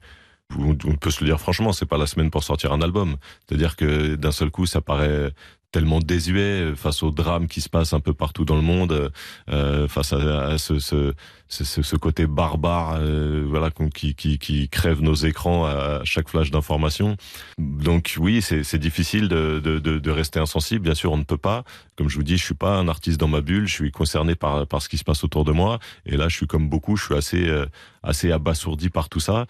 On 0.59 0.75
peut 0.75 1.09
se 1.09 1.21
le 1.23 1.29
dire 1.29 1.39
franchement, 1.39 1.73
c'est 1.73 1.87
pas 1.87 1.97
la 1.97 2.05
semaine 2.05 2.29
pour 2.29 2.43
sortir 2.43 2.73
un 2.73 2.81
album. 2.81 3.15
C'est-à-dire 3.47 3.75
que 3.75 4.15
d'un 4.15 4.31
seul 4.31 4.51
coup, 4.51 4.67
ça 4.67 4.81
paraît 4.81 5.31
tellement 5.73 5.99
désuet 5.99 6.73
face 6.75 7.03
au 7.03 7.09
drame 7.11 7.47
qui 7.47 7.59
se 7.59 7.67
passe 7.67 7.91
un 7.93 7.99
peu 7.99 8.13
partout 8.13 8.45
dans 8.45 8.55
le 8.55 8.61
monde, 8.61 9.11
euh, 9.49 9.87
face 9.89 10.13
à, 10.13 10.57
ce, 10.57 10.77
ce, 10.77 11.13
ce, 11.49 11.63
ce 11.81 11.95
côté 11.95 12.27
barbare, 12.27 12.97
euh, 12.99 13.43
voilà, 13.47 13.71
qui, 13.93 14.13
qui, 14.13 14.37
qui 14.37 14.69
crève 14.69 15.01
nos 15.01 15.15
écrans 15.15 15.65
à 15.65 16.01
chaque 16.03 16.29
flash 16.29 16.51
d'information. 16.51 17.17
Donc 17.57 18.15
oui, 18.19 18.41
c'est 18.41 18.63
c'est 18.63 18.77
difficile 18.77 19.27
de, 19.27 19.59
de, 19.63 19.79
de, 19.79 19.97
de 19.97 20.11
rester 20.11 20.39
insensible. 20.39 20.83
Bien 20.83 20.95
sûr, 20.95 21.11
on 21.11 21.17
ne 21.17 21.23
peut 21.23 21.37
pas. 21.37 21.63
Comme 21.97 22.07
je 22.07 22.17
vous 22.17 22.23
dis, 22.23 22.37
je 22.37 22.45
suis 22.45 22.53
pas 22.53 22.77
un 22.77 22.87
artiste 22.87 23.19
dans 23.19 23.27
ma 23.27 23.41
bulle. 23.41 23.67
Je 23.67 23.73
suis 23.73 23.91
concerné 23.91 24.35
par 24.35 24.67
par 24.67 24.81
ce 24.81 24.89
qui 24.89 24.99
se 24.99 25.03
passe 25.03 25.23
autour 25.23 25.43
de 25.43 25.51
moi. 25.51 25.79
Et 26.05 26.17
là, 26.17 26.29
je 26.29 26.37
suis 26.37 26.47
comme 26.47 26.69
beaucoup. 26.69 26.95
Je 26.97 27.05
suis 27.05 27.15
assez 27.15 27.49
euh, 27.49 27.65
assez 28.03 28.31
abasourdi 28.31 28.89
par 28.89 29.09
tout 29.09 29.19
ça. 29.19 29.47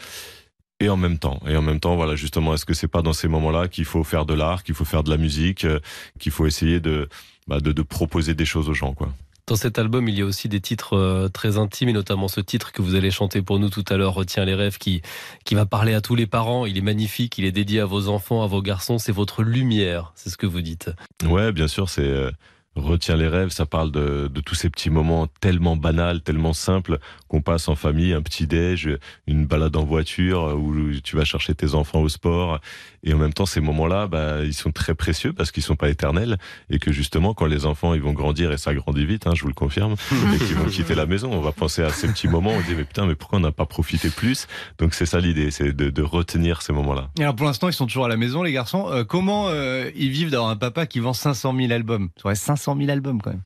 Et 0.83 0.89
en 0.89 0.97
même 0.97 1.17
temps, 1.17 1.39
et 1.47 1.55
en 1.55 1.61
même 1.61 1.79
temps, 1.79 1.95
voilà, 1.95 2.17
justement, 2.17 2.53
est-ce 2.53 2.65
que 2.65 2.73
c'est 2.73 2.89
pas 2.89 3.01
dans 3.01 3.13
ces 3.13 3.29
moments-là 3.29 3.69
qu'il 3.69 3.85
faut 3.85 4.03
faire 4.03 4.25
de 4.25 4.33
l'art, 4.33 4.63
qu'il 4.63 4.75
faut 4.75 4.83
faire 4.83 5.01
de 5.01 5.09
la 5.09 5.15
musique, 5.15 5.63
euh, 5.63 5.79
qu'il 6.19 6.33
faut 6.33 6.45
essayer 6.45 6.81
de, 6.81 7.07
bah, 7.47 7.61
de, 7.61 7.71
de 7.71 7.81
proposer 7.83 8.33
des 8.33 8.43
choses 8.43 8.67
aux 8.67 8.73
gens, 8.73 8.93
quoi? 8.93 9.07
Dans 9.47 9.55
cet 9.55 9.79
album, 9.79 10.09
il 10.09 10.17
y 10.19 10.21
a 10.21 10.25
aussi 10.25 10.49
des 10.49 10.59
titres 10.59 10.97
euh, 10.97 11.29
très 11.29 11.57
intimes, 11.57 11.87
et 11.87 11.93
notamment 11.93 12.27
ce 12.27 12.41
titre 12.41 12.73
que 12.73 12.81
vous 12.81 12.95
allez 12.95 13.11
chanter 13.11 13.41
pour 13.41 13.59
nous 13.59 13.69
tout 13.69 13.85
à 13.87 13.95
l'heure, 13.95 14.13
Retiens 14.13 14.43
les 14.43 14.55
rêves, 14.55 14.77
qui, 14.77 15.01
qui 15.45 15.55
va 15.55 15.65
parler 15.65 15.93
à 15.93 16.01
tous 16.01 16.15
les 16.15 16.27
parents. 16.27 16.65
Il 16.65 16.77
est 16.77 16.81
magnifique, 16.81 17.37
il 17.37 17.45
est 17.45 17.53
dédié 17.53 17.79
à 17.79 17.85
vos 17.85 18.09
enfants, 18.09 18.43
à 18.43 18.47
vos 18.47 18.61
garçons. 18.61 18.97
C'est 18.97 19.13
votre 19.13 19.41
lumière, 19.41 20.11
c'est 20.15 20.29
ce 20.29 20.35
que 20.35 20.45
vous 20.47 20.61
dites. 20.61 20.91
Ouais, 21.25 21.53
bien 21.53 21.69
sûr, 21.69 21.87
c'est 21.87 22.01
euh, 22.01 22.29
Retiens 22.75 23.15
les 23.15 23.27
rêves, 23.27 23.51
ça 23.51 23.65
parle 23.65 23.91
de, 23.91 24.27
de 24.33 24.41
tous 24.41 24.55
ces 24.55 24.69
petits 24.69 24.89
moments 24.89 25.27
tellement 25.39 25.77
banals, 25.77 26.21
tellement 26.21 26.53
simples 26.53 26.99
qu'on 27.33 27.41
passe 27.41 27.67
en 27.67 27.75
famille, 27.75 28.13
un 28.13 28.21
petit 28.21 28.45
déj, 28.45 28.87
une 29.25 29.47
balade 29.47 29.75
en 29.75 29.83
voiture 29.83 30.49
euh, 30.49 30.53
où 30.53 30.91
tu 31.03 31.15
vas 31.15 31.25
chercher 31.25 31.55
tes 31.55 31.73
enfants 31.73 31.99
au 31.99 32.07
sport. 32.07 32.59
Et 33.03 33.11
en 33.11 33.17
même 33.17 33.33
temps, 33.33 33.47
ces 33.47 33.59
moments-là, 33.59 34.05
bah, 34.05 34.43
ils 34.43 34.53
sont 34.53 34.71
très 34.71 34.93
précieux 34.93 35.33
parce 35.33 35.51
qu'ils 35.51 35.63
sont 35.63 35.75
pas 35.75 35.89
éternels 35.89 36.37
et 36.69 36.77
que 36.77 36.91
justement, 36.91 37.33
quand 37.33 37.47
les 37.47 37.65
enfants 37.65 37.95
ils 37.95 38.03
vont 38.03 38.13
grandir 38.13 38.51
et 38.51 38.59
ça 38.59 38.75
grandit 38.75 39.07
vite, 39.07 39.25
hein, 39.25 39.31
je 39.33 39.41
vous 39.41 39.47
le 39.47 39.55
confirme, 39.55 39.95
et 40.11 40.37
qu'ils 40.37 40.55
vont 40.55 40.69
quitter 40.69 40.93
la 40.93 41.07
maison, 41.07 41.31
on 41.33 41.41
va 41.41 41.51
penser 41.51 41.81
à 41.81 41.89
ces 41.89 42.07
petits 42.07 42.27
moments. 42.27 42.51
On 42.51 42.61
dit 42.61 42.75
mais 42.77 42.83
putain, 42.83 43.07
mais 43.07 43.15
pourquoi 43.15 43.39
on 43.39 43.41
n'a 43.41 43.51
pas 43.51 43.65
profité 43.65 44.11
plus? 44.11 44.47
Donc 44.77 44.93
c'est 44.93 45.07
ça 45.07 45.19
l'idée, 45.19 45.49
c'est 45.49 45.73
de, 45.73 46.03
retenir 46.03 46.61
ces 46.61 46.71
moments-là. 46.73 47.09
Alors 47.17 47.35
pour 47.35 47.47
l'instant, 47.47 47.67
ils 47.67 47.73
sont 47.73 47.87
toujours 47.87 48.05
à 48.05 48.09
la 48.09 48.17
maison, 48.17 48.43
les 48.43 48.51
garçons. 48.51 48.89
Euh, 48.91 49.03
comment 49.03 49.47
euh, 49.47 49.89
ils 49.95 50.11
vivent 50.11 50.29
d'avoir 50.29 50.51
un 50.51 50.55
papa 50.55 50.85
qui 50.85 50.99
vend 50.99 51.13
500 51.13 51.55
000 51.57 51.71
albums? 51.71 52.09
Ça 52.17 52.25
aurait 52.25 52.35
500 52.35 52.77
000 52.77 52.91
albums 52.91 53.21
quand 53.23 53.31
même. 53.31 53.41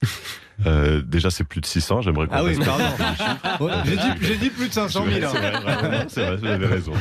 Euh, 0.66 1.02
déjà, 1.06 1.30
c'est 1.30 1.44
plus 1.44 1.62
de 1.62 1.66
600. 1.66 2.02
J'aimerais 2.02 2.28
qu'on 2.28 2.34
Ah 2.36 2.44
oui, 2.44 2.58
pardon. 2.58 2.84
Ouais, 3.66 3.72
J'ai 3.86 3.96
dit, 3.96 4.02
j'ai 4.22 4.38
dit 4.38 4.50
plus 4.50 4.68
de 4.70 4.74
500 4.74 5.06
000. 5.06 5.26
hein. 5.26 5.30
C'est 5.32 5.40
vrai, 5.40 5.52
vraiment, 5.62 6.04
c'est 6.08 6.26
vrai, 6.26 6.36
vous 6.38 6.46
avez 6.48 6.66
raison. 6.66 6.94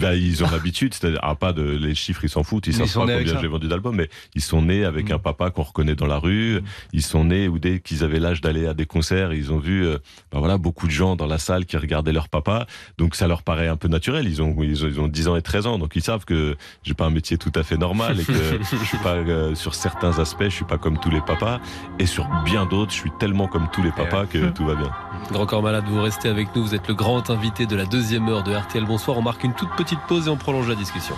Bah, 0.00 0.14
ils 0.14 0.44
ont 0.44 0.50
l'habitude, 0.50 0.94
c'est-à-dire, 0.94 1.20
ah, 1.22 1.34
pas 1.34 1.52
de, 1.52 1.62
les 1.62 1.94
chiffres, 1.94 2.24
ils 2.24 2.28
s'en 2.28 2.42
foutent, 2.42 2.66
ils 2.66 2.76
Mais 2.76 2.86
savent 2.86 3.06
pas 3.06 3.18
combien 3.18 3.40
j'ai 3.40 3.46
vendu 3.48 3.68
d'albums, 3.68 3.96
mais 3.96 4.08
ils 4.34 4.42
sont 4.42 4.62
nés 4.62 4.84
avec 4.84 5.08
Mm. 5.08 5.12
un 5.12 5.18
papa 5.18 5.50
qu'on 5.50 5.62
reconnaît 5.62 5.94
dans 5.94 6.06
la 6.06 6.18
rue, 6.18 6.60
ils 6.92 7.02
sont 7.02 7.24
nés 7.24 7.48
ou 7.48 7.58
dès 7.58 7.80
qu'ils 7.80 8.04
avaient 8.04 8.18
l'âge 8.20 8.40
d'aller 8.40 8.66
à 8.66 8.74
des 8.74 8.84
concerts, 8.86 9.32
ils 9.32 9.52
ont 9.52 9.58
vu, 9.58 9.86
euh, 9.86 9.98
bah 10.32 10.38
voilà, 10.38 10.58
beaucoup 10.58 10.86
de 10.86 10.92
gens 10.92 11.16
dans 11.16 11.26
la 11.26 11.38
salle 11.38 11.64
qui 11.66 11.76
regardaient 11.76 12.12
leur 12.12 12.28
papa, 12.28 12.66
donc 12.98 13.14
ça 13.14 13.26
leur 13.28 13.42
paraît 13.42 13.68
un 13.68 13.76
peu 13.76 13.88
naturel, 13.88 14.26
ils 14.28 14.42
ont, 14.42 14.54
ils 14.62 14.84
ont, 14.84 14.88
ils 14.88 15.00
ont 15.00 15.08
10 15.08 15.28
ans 15.28 15.36
et 15.36 15.42
13 15.42 15.66
ans, 15.66 15.78
donc 15.78 15.96
ils 15.96 16.02
savent 16.02 16.24
que 16.24 16.56
j'ai 16.82 16.94
pas 16.94 17.06
un 17.06 17.10
métier 17.10 17.38
tout 17.38 17.52
à 17.54 17.62
fait 17.62 17.76
normal 17.78 18.20
et 18.20 18.24
que 18.24 18.32
je 18.32 18.84
suis 18.84 18.98
pas, 18.98 19.14
euh, 19.14 19.54
sur 19.54 19.74
certains 19.74 20.18
aspects, 20.18 20.44
je 20.44 20.48
suis 20.50 20.64
pas 20.64 20.78
comme 20.78 20.98
tous 20.98 21.10
les 21.10 21.20
papas, 21.20 21.60
et 21.98 22.06
sur 22.06 22.28
bien 22.44 22.57
d'autres, 22.66 22.92
je 22.92 22.98
suis 22.98 23.10
tellement 23.10 23.46
comme 23.46 23.68
tous 23.72 23.82
les 23.82 23.90
papas 23.90 24.26
que 24.26 24.48
tout 24.50 24.64
va 24.64 24.74
bien. 24.74 24.90
Grand 25.30 25.46
Corps 25.46 25.62
Malade, 25.62 25.84
vous 25.88 26.00
restez 26.02 26.28
avec 26.28 26.54
nous. 26.54 26.62
Vous 26.62 26.74
êtes 26.74 26.88
le 26.88 26.94
grand 26.94 27.30
invité 27.30 27.66
de 27.66 27.76
la 27.76 27.84
deuxième 27.84 28.28
heure 28.28 28.42
de 28.42 28.54
RTL 28.54 28.84
Bonsoir. 28.84 29.18
On 29.18 29.22
marque 29.22 29.44
une 29.44 29.54
toute 29.54 29.70
petite 29.76 30.00
pause 30.08 30.26
et 30.28 30.30
on 30.30 30.36
prolonge 30.36 30.68
la 30.68 30.74
discussion. 30.74 31.14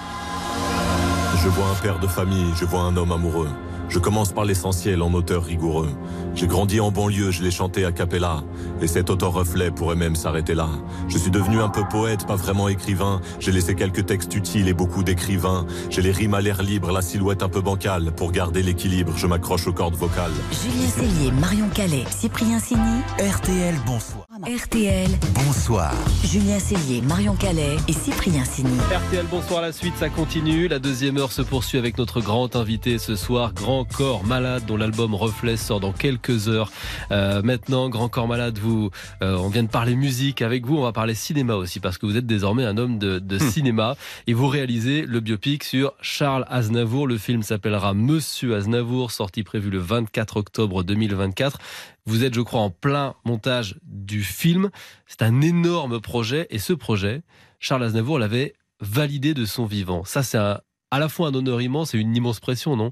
Je 1.42 1.48
vois 1.48 1.66
un 1.66 1.82
père 1.82 1.98
de 1.98 2.06
famille, 2.06 2.52
je 2.56 2.64
vois 2.64 2.81
un 2.81 2.96
homme 2.96 3.12
amoureux. 3.12 3.48
Je 3.90 3.98
commence 3.98 4.32
par 4.32 4.44
l'essentiel 4.44 5.02
en 5.02 5.12
auteur 5.14 5.42
rigoureux. 5.44 5.90
J'ai 6.37 6.46
grandi 6.46 6.78
en 6.78 6.92
banlieue, 6.92 7.32
je 7.32 7.42
l'ai 7.42 7.50
chanté 7.50 7.84
à 7.84 7.90
cappella. 7.90 8.44
Et 8.81 8.87
cet 8.87 9.10
auto-reflet 9.10 9.72
pourrait 9.72 9.96
même 9.96 10.14
s'arrêter 10.14 10.54
là. 10.54 10.69
Je 11.08 11.19
suis 11.19 11.32
devenu 11.32 11.60
un 11.60 11.69
peu 11.69 11.82
poète, 11.90 12.25
pas 12.25 12.37
vraiment 12.37 12.69
écrivain. 12.69 13.20
J'ai 13.40 13.50
laissé 13.50 13.75
quelques 13.75 14.06
textes 14.06 14.32
utiles 14.37 14.69
et 14.69 14.75
beaucoup 14.75 15.02
d'écrivains. 15.02 15.66
J'ai 15.90 16.02
les 16.02 16.12
rimes 16.12 16.34
à 16.34 16.40
l'air 16.40 16.62
libre, 16.62 16.92
la 16.92 17.02
silhouette 17.02 17.42
un 17.42 17.48
peu 17.48 17.60
bancale. 17.60 18.12
Pour 18.12 18.31
garder 18.31 18.62
l'équilibre, 18.62 19.14
je 19.16 19.26
m'accroche 19.26 19.66
aux 19.66 19.72
cordes 19.72 19.96
vocales. 19.96 20.31
Julien 20.52 20.88
Cellier, 20.88 21.32
Marion 21.32 21.69
Calais, 21.75 22.04
Cyprien 22.10 22.60
Sini, 22.60 23.00
RTL, 23.19 23.75
bonsoir. 23.86 24.30
RTL, 24.46 25.10
Bonsoir. 25.34 25.92
Julien 26.25 26.58
Cellier, 26.58 27.02
Marion 27.02 27.34
Calais 27.34 27.76
et 27.88 27.92
Cyprien 27.92 28.42
Sini. 28.46 28.75
RTL 28.90 29.26
Bonsoir, 29.31 29.60
la 29.60 29.70
suite, 29.70 29.92
ça 29.96 30.08
continue. 30.08 30.67
La 30.67 30.79
deuxième 30.79 31.19
heure 31.19 31.31
se 31.31 31.43
poursuit 31.43 31.76
avec 31.76 31.98
notre 31.98 32.22
grand 32.22 32.56
invité 32.56 32.96
ce 32.96 33.17
soir, 33.17 33.53
Grand 33.53 33.84
Corps 33.84 34.24
Malade, 34.24 34.65
dont 34.67 34.79
l'album 34.79 35.15
Reflet 35.15 35.58
sort 35.58 35.81
dans 35.81 35.93
quelques 35.93 36.48
heures. 36.48 36.72
Euh, 37.10 37.43
maintenant, 37.43 37.91
Grand 37.91 38.08
Corps 38.08 38.29
Malade, 38.29 38.56
vous, 38.58 38.91
euh, 39.22 39.36
on 39.36 39.50
vient 39.50 39.62
de 39.62 39.69
parler 39.69 39.94
musique 39.94 40.41
avec 40.41 40.65
vous, 40.65 40.79
on 40.79 40.82
va 40.82 40.93
parler 40.93 41.15
cinéma 41.15 41.56
aussi, 41.56 41.79
parce 41.79 41.98
que 41.98 42.06
vous 42.06 42.17
êtes 42.17 42.26
désormais 42.26 42.65
un 42.65 42.79
homme 42.79 42.98
de, 42.98 43.19
de 43.19 43.38
cinéma 43.38 43.94
et 44.26 44.32
vous 44.32 44.48
réalisez 44.48 45.05
le 45.05 45.20
biopic 45.20 45.65
sur 45.65 45.93
Charles 46.00 46.46
Aznavour. 46.48 47.06
Le 47.06 47.19
film 47.19 47.43
s'appellera 47.43 47.93
Monsieur 47.93 48.55
Aznavour, 48.55 49.10
sorti 49.10 49.43
prévu 49.43 49.69
le 49.69 49.81
24 49.81 50.38
octobre 50.38 50.82
2024. 50.82 51.58
Vous 52.10 52.24
êtes, 52.24 52.34
je 52.34 52.40
crois, 52.40 52.62
en 52.62 52.70
plein 52.70 53.14
montage 53.24 53.76
du 53.84 54.24
film. 54.24 54.70
C'est 55.06 55.22
un 55.22 55.43
énorme 55.43 56.00
projet 56.00 56.48
et 56.50 56.58
ce 56.58 56.72
projet, 56.72 57.22
Charles 57.60 57.84
Aznavour 57.84 58.19
l'avait 58.19 58.55
validé 58.81 59.32
de 59.32 59.44
son 59.44 59.64
vivant. 59.64 60.02
Ça, 60.02 60.24
c'est 60.24 60.36
à 60.36 60.64
la 60.90 61.08
fois 61.08 61.29
un 61.29 61.34
honneur 61.34 61.62
immense 61.62 61.94
et 61.94 61.98
une 61.98 62.17
immense 62.17 62.40
pression, 62.40 62.74
non? 62.74 62.90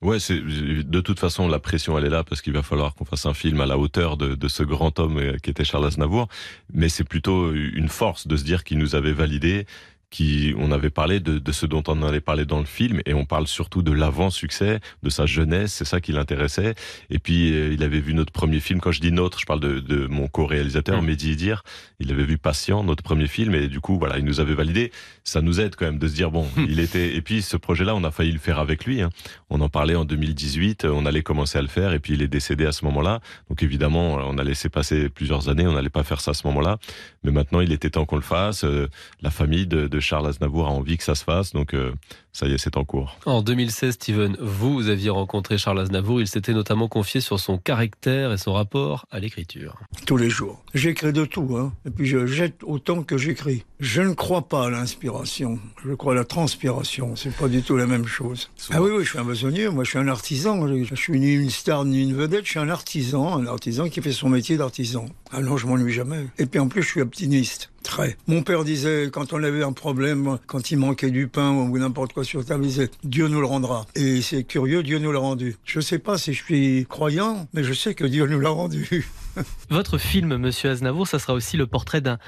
Ouais, 0.00 0.18
c'est 0.18 0.40
de 0.40 1.00
toute 1.00 1.20
façon 1.20 1.46
la 1.46 1.58
pression 1.58 1.98
elle 1.98 2.06
est 2.06 2.08
là 2.08 2.24
parce 2.24 2.40
qu'il 2.40 2.54
va 2.54 2.62
falloir 2.62 2.94
qu'on 2.94 3.04
fasse 3.04 3.26
un 3.26 3.34
film 3.34 3.60
à 3.60 3.66
la 3.66 3.76
hauteur 3.76 4.16
de, 4.16 4.34
de 4.34 4.48
ce 4.48 4.62
grand 4.62 4.98
homme 4.98 5.18
euh, 5.18 5.36
qui 5.42 5.50
était 5.50 5.64
Charles 5.64 5.86
Aznavour, 5.86 6.28
mais 6.72 6.88
c'est 6.88 7.04
plutôt 7.04 7.52
une 7.52 7.88
force 7.88 8.28
de 8.28 8.36
se 8.36 8.44
dire 8.44 8.64
qu'il 8.64 8.78
nous 8.78 8.94
avait 8.94 9.12
validé 9.12 9.66
qui, 10.10 10.54
on 10.58 10.72
avait 10.72 10.90
parlé 10.90 11.20
de, 11.20 11.38
de, 11.38 11.52
ce 11.52 11.66
dont 11.66 11.82
on 11.86 12.02
allait 12.02 12.20
parler 12.20 12.44
dans 12.44 12.58
le 12.58 12.64
film, 12.64 13.00
et 13.06 13.14
on 13.14 13.24
parle 13.24 13.46
surtout 13.46 13.82
de 13.82 13.92
l'avant-succès, 13.92 14.80
de 15.02 15.10
sa 15.10 15.26
jeunesse, 15.26 15.72
c'est 15.72 15.84
ça 15.84 16.00
qui 16.00 16.12
l'intéressait. 16.12 16.74
Et 17.10 17.18
puis, 17.18 17.52
euh, 17.52 17.72
il 17.72 17.82
avait 17.82 18.00
vu 18.00 18.14
notre 18.14 18.32
premier 18.32 18.60
film, 18.60 18.80
quand 18.80 18.92
je 18.92 19.00
dis 19.00 19.12
notre, 19.12 19.38
je 19.38 19.46
parle 19.46 19.60
de, 19.60 19.80
de 19.80 20.06
mon 20.06 20.28
co-réalisateur, 20.28 21.02
mmh. 21.02 21.06
Mehdi 21.06 21.32
Idir, 21.32 21.62
il 22.00 22.10
avait 22.10 22.24
vu 22.24 22.38
Patient, 22.38 22.82
notre 22.84 23.02
premier 23.02 23.26
film, 23.26 23.54
et 23.54 23.68
du 23.68 23.80
coup, 23.80 23.98
voilà, 23.98 24.18
il 24.18 24.24
nous 24.24 24.40
avait 24.40 24.54
validé. 24.54 24.92
Ça 25.24 25.42
nous 25.42 25.60
aide 25.60 25.76
quand 25.76 25.86
même 25.86 25.98
de 25.98 26.08
se 26.08 26.14
dire, 26.14 26.30
bon, 26.30 26.46
il 26.68 26.80
était... 26.80 27.14
Et 27.14 27.22
puis, 27.22 27.42
ce 27.42 27.56
projet-là, 27.56 27.94
on 27.94 28.04
a 28.04 28.10
failli 28.10 28.32
le 28.32 28.38
faire 28.38 28.58
avec 28.58 28.84
lui. 28.84 29.02
Hein. 29.02 29.10
On 29.50 29.60
en 29.60 29.68
parlait 29.68 29.94
en 29.94 30.04
2018, 30.04 30.84
on 30.84 31.06
allait 31.06 31.22
commencer 31.22 31.58
à 31.58 31.62
le 31.62 31.68
faire, 31.68 31.92
et 31.92 31.98
puis 31.98 32.14
il 32.14 32.22
est 32.22 32.28
décédé 32.28 32.66
à 32.66 32.72
ce 32.72 32.84
moment-là. 32.86 33.20
Donc 33.48 33.62
évidemment, 33.62 34.14
on 34.14 34.38
a 34.38 34.44
laissé 34.44 34.68
passer 34.68 35.08
plusieurs 35.08 35.48
années, 35.48 35.66
on 35.66 35.72
n'allait 35.72 35.90
pas 35.90 36.02
faire 36.02 36.20
ça 36.20 36.32
à 36.32 36.34
ce 36.34 36.46
moment-là. 36.46 36.78
Mais 37.24 37.30
maintenant, 37.30 37.60
il 37.60 37.72
était 37.72 37.90
temps 37.90 38.04
qu'on 38.04 38.16
le 38.16 38.22
fasse. 38.22 38.64
Euh, 38.64 38.88
la 39.20 39.30
famille 39.30 39.66
de, 39.66 39.86
de 39.86 39.97
Charles 40.00 40.26
Aznavour 40.26 40.66
a 40.66 40.70
envie 40.70 40.96
que 40.96 41.04
ça 41.04 41.14
se 41.14 41.24
fasse, 41.24 41.52
donc 41.52 41.74
euh, 41.74 41.92
ça 42.32 42.46
y 42.46 42.52
est, 42.52 42.58
c'est 42.58 42.76
en 42.76 42.84
cours. 42.84 43.16
En 43.26 43.42
2016, 43.42 43.94
Steven, 43.94 44.36
vous, 44.40 44.88
aviez 44.88 45.10
rencontré 45.10 45.58
Charles 45.58 45.80
Aznavour. 45.80 46.20
Il 46.20 46.28
s'était 46.28 46.52
notamment 46.52 46.88
confié 46.88 47.20
sur 47.20 47.40
son 47.40 47.58
caractère 47.58 48.32
et 48.32 48.38
son 48.38 48.52
rapport 48.52 49.06
à 49.10 49.18
l'écriture. 49.18 49.76
Tous 50.06 50.16
les 50.16 50.30
jours. 50.30 50.62
J'écris 50.74 51.12
de 51.12 51.24
tout, 51.24 51.56
hein. 51.56 51.72
et 51.86 51.90
puis 51.90 52.06
je 52.06 52.26
jette 52.26 52.62
autant 52.62 53.02
que 53.02 53.18
j'écris. 53.18 53.64
Je 53.80 54.02
ne 54.02 54.12
crois 54.12 54.48
pas 54.48 54.66
à 54.66 54.70
l'inspiration. 54.70 55.58
Je 55.84 55.94
crois 55.94 56.12
à 56.12 56.16
la 56.16 56.24
transpiration. 56.24 57.16
C'est 57.16 57.34
pas 57.34 57.48
du 57.48 57.62
tout 57.62 57.76
la 57.76 57.86
même 57.86 58.06
chose. 58.06 58.50
Ah 58.70 58.82
oui, 58.82 58.90
oui, 58.92 59.04
je 59.04 59.10
suis 59.10 59.18
un 59.18 59.24
besogneux. 59.24 59.70
Moi, 59.70 59.84
je 59.84 59.90
suis 59.90 59.98
un 59.98 60.08
artisan. 60.08 60.66
Je 60.66 60.94
suis 60.94 61.20
ni 61.20 61.32
une 61.32 61.50
star 61.50 61.84
ni 61.84 62.02
une 62.02 62.14
vedette. 62.14 62.44
Je 62.44 62.50
suis 62.50 62.58
un 62.58 62.68
artisan, 62.68 63.38
un 63.38 63.46
artisan 63.46 63.88
qui 63.88 64.02
fait 64.02 64.12
son 64.12 64.28
métier 64.28 64.56
d'artisan. 64.56 65.06
Alors, 65.30 65.58
je 65.58 65.66
m'ennuie 65.66 65.92
jamais. 65.92 66.26
Et 66.38 66.46
puis, 66.46 66.58
en 66.58 66.68
plus, 66.68 66.82
je 66.82 66.88
suis 66.88 67.00
optimiste. 67.00 67.70
Très. 67.88 68.18
Mon 68.26 68.42
père 68.42 68.64
disait, 68.64 69.08
quand 69.10 69.32
on 69.32 69.42
avait 69.42 69.62
un 69.64 69.72
problème, 69.72 70.38
quand 70.46 70.70
il 70.70 70.76
manquait 70.76 71.10
du 71.10 71.26
pain 71.26 71.52
ou 71.52 71.78
n'importe 71.78 72.12
quoi 72.12 72.22
sur 72.22 72.44
table, 72.44 72.64
il 72.64 72.68
disait, 72.68 72.90
Dieu 73.02 73.28
nous 73.28 73.40
le 73.40 73.46
rendra. 73.46 73.86
Et 73.94 74.20
c'est 74.20 74.44
curieux, 74.44 74.82
Dieu 74.82 74.98
nous 74.98 75.10
l'a 75.10 75.18
rendu. 75.18 75.56
Je 75.64 75.80
sais 75.80 75.98
pas 75.98 76.18
si 76.18 76.34
je 76.34 76.44
suis 76.44 76.86
croyant, 76.86 77.48
mais 77.54 77.64
je 77.64 77.72
sais 77.72 77.94
que 77.94 78.04
Dieu 78.04 78.26
nous 78.26 78.40
l'a 78.40 78.50
rendu. 78.50 79.08
Votre 79.70 79.96
film, 79.96 80.36
Monsieur 80.36 80.68
Aznavour, 80.68 81.08
ça 81.08 81.18
sera 81.18 81.32
aussi 81.32 81.56
le 81.56 81.66
portrait 81.66 82.02
d'un 82.02 82.18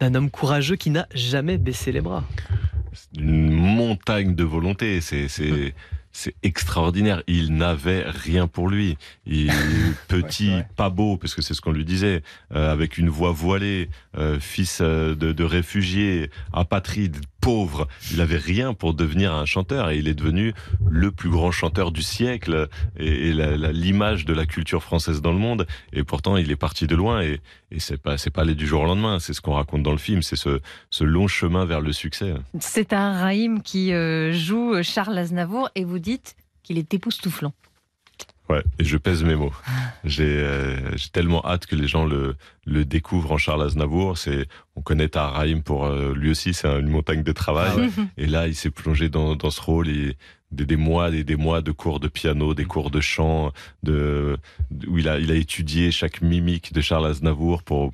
d'un 0.00 0.14
homme 0.14 0.28
courageux 0.28 0.76
qui 0.76 0.90
n'a 0.90 1.06
jamais 1.14 1.56
baissé 1.56 1.92
les 1.92 2.02
bras. 2.02 2.24
Une 3.16 3.50
montagne 3.50 4.34
de 4.34 4.44
volonté, 4.44 5.00
c'est 5.00 5.28
c'est 6.16 6.34
extraordinaire. 6.42 7.22
Il 7.26 7.54
n'avait 7.54 8.04
rien 8.06 8.46
pour 8.46 8.68
lui. 8.68 8.96
Il 9.26 9.52
petit, 10.08 10.62
pas 10.74 10.88
beau, 10.88 11.18
parce 11.18 11.34
que 11.34 11.42
c'est 11.42 11.52
ce 11.52 11.60
qu'on 11.60 11.72
lui 11.72 11.84
disait, 11.84 12.22
euh, 12.54 12.72
avec 12.72 12.96
une 12.96 13.10
voix 13.10 13.32
voilée, 13.32 13.90
euh, 14.16 14.40
fils 14.40 14.78
euh, 14.80 15.14
de, 15.14 15.32
de 15.32 15.44
réfugiés, 15.44 16.30
apatride, 16.54 17.18
pauvre. 17.46 17.86
Il 18.12 18.20
avait 18.20 18.38
rien 18.38 18.74
pour 18.74 18.92
devenir 18.92 19.32
un 19.32 19.44
chanteur 19.44 19.90
et 19.90 19.98
il 19.98 20.08
est 20.08 20.14
devenu 20.14 20.52
le 20.90 21.12
plus 21.12 21.30
grand 21.30 21.52
chanteur 21.52 21.92
du 21.92 22.02
siècle 22.02 22.68
et, 22.96 23.32
l'image 23.32 24.24
de 24.24 24.34
la 24.34 24.46
culture 24.46 24.82
française 24.82 25.22
dans 25.22 25.30
le 25.30 25.38
monde. 25.38 25.64
Et 25.92 26.02
pourtant, 26.02 26.36
il 26.36 26.50
est 26.50 26.56
parti 26.56 26.88
de 26.88 26.96
loin 26.96 27.22
et, 27.22 27.40
et 27.70 27.78
c'est 27.78 28.02
pas 28.02 28.18
c'est 28.18 28.30
pas 28.30 28.44
du 28.44 28.66
jour 28.66 28.82
au 28.82 28.84
lendemain. 28.86 29.20
C'est 29.20 29.32
ce 29.32 29.40
qu'on 29.40 29.54
raconte 29.54 29.84
dans 29.84 29.92
le 29.92 29.98
film. 29.98 30.22
C'est 30.22 30.34
ce, 30.34 30.60
ce 30.90 31.04
long 31.04 31.28
chemin 31.28 31.64
vers 31.66 31.80
le 31.80 31.92
succès. 31.92 32.34
C'est 32.58 32.92
un 32.92 33.12
Raïm 33.12 33.62
qui 33.62 33.92
joue 34.32 34.82
Charles 34.82 35.16
Aznavour 35.16 35.70
et 35.76 35.84
vous 35.84 36.00
dites 36.00 36.34
qu'il 36.64 36.78
est 36.78 36.94
époustouflant. 36.94 37.52
Ouais, 38.48 38.62
et 38.78 38.84
je 38.84 38.96
pèse 38.96 39.24
mes 39.24 39.34
mots. 39.34 39.52
Euh, 40.20 40.90
j'ai 40.94 41.08
tellement 41.10 41.44
hâte 41.44 41.66
que 41.66 41.74
les 41.74 41.88
gens 41.88 42.04
le, 42.04 42.36
le 42.64 42.84
découvrent 42.84 43.32
en 43.32 43.38
Charles 43.38 43.62
Aznavour. 43.62 44.18
C'est, 44.18 44.46
on 44.76 44.82
connaît 44.82 45.08
Tahar 45.08 45.44
pour 45.64 45.86
euh, 45.86 46.14
lui 46.14 46.30
aussi, 46.30 46.54
c'est 46.54 46.68
une 46.68 46.88
montagne 46.88 47.24
de 47.24 47.32
travail. 47.32 47.72
Ah 47.98 48.02
et 48.16 48.26
là, 48.26 48.46
il 48.46 48.54
s'est 48.54 48.70
plongé 48.70 49.08
dans, 49.08 49.34
dans 49.34 49.50
ce 49.50 49.60
rôle 49.60 49.88
et 49.88 50.16
des, 50.56 50.66
des, 50.66 50.76
mois 50.76 51.10
et 51.14 51.24
des 51.24 51.36
mois 51.36 51.62
de 51.62 51.70
cours 51.70 52.00
de 52.00 52.08
piano, 52.08 52.54
des 52.54 52.64
cours 52.64 52.90
de 52.90 53.00
chant, 53.00 53.52
de, 53.82 54.36
où 54.88 54.98
il 54.98 55.08
a, 55.08 55.18
il 55.18 55.30
a 55.30 55.34
étudié 55.34 55.90
chaque 55.90 56.22
mimique 56.22 56.72
de 56.72 56.80
Charles 56.80 57.06
Aznavour. 57.06 57.62
Pour, 57.62 57.92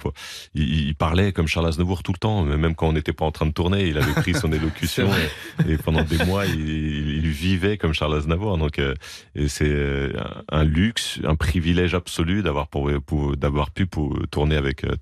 il, 0.54 0.95
parlait 0.95 1.33
comme 1.33 1.49
Charles 1.49 1.69
Aznavour 1.69 2.02
tout 2.02 2.12
le 2.12 2.19
temps, 2.19 2.42
même 2.42 2.75
quand 2.75 2.88
on 2.88 2.92
n'était 2.92 3.12
pas 3.12 3.25
en 3.25 3.33
train 3.33 3.47
de 3.47 3.52
tourner, 3.52 3.88
il 3.88 3.99
avait 3.99 4.12
pris 4.12 4.35
son 4.35 4.52
élocution 4.61 5.09
et, 5.69 5.76
pendant 5.76 6.02
des 6.02 6.25
mois, 6.25 6.47
il, 6.47 6.61
il, 6.61 7.28
vivait 7.28 7.76
comme 7.76 7.92
Charles 7.92 8.16
Aznavour. 8.16 8.57
Donc, 8.59 8.78
euh, 8.78 8.95
c'est 9.49 9.69
euh, 9.69 10.12
un 10.50 10.64
luxe, 10.64 11.19
un 11.25 11.35
privilège 11.35 11.95
absolu 11.95 12.42
d'avoir 12.42 12.69
pour, 12.69 12.90
d'avoir 13.37 13.71
pu 13.71 13.87
pour 13.87 14.19
tourner 14.31 14.57
avec 14.57 14.85
euh. 14.85 14.97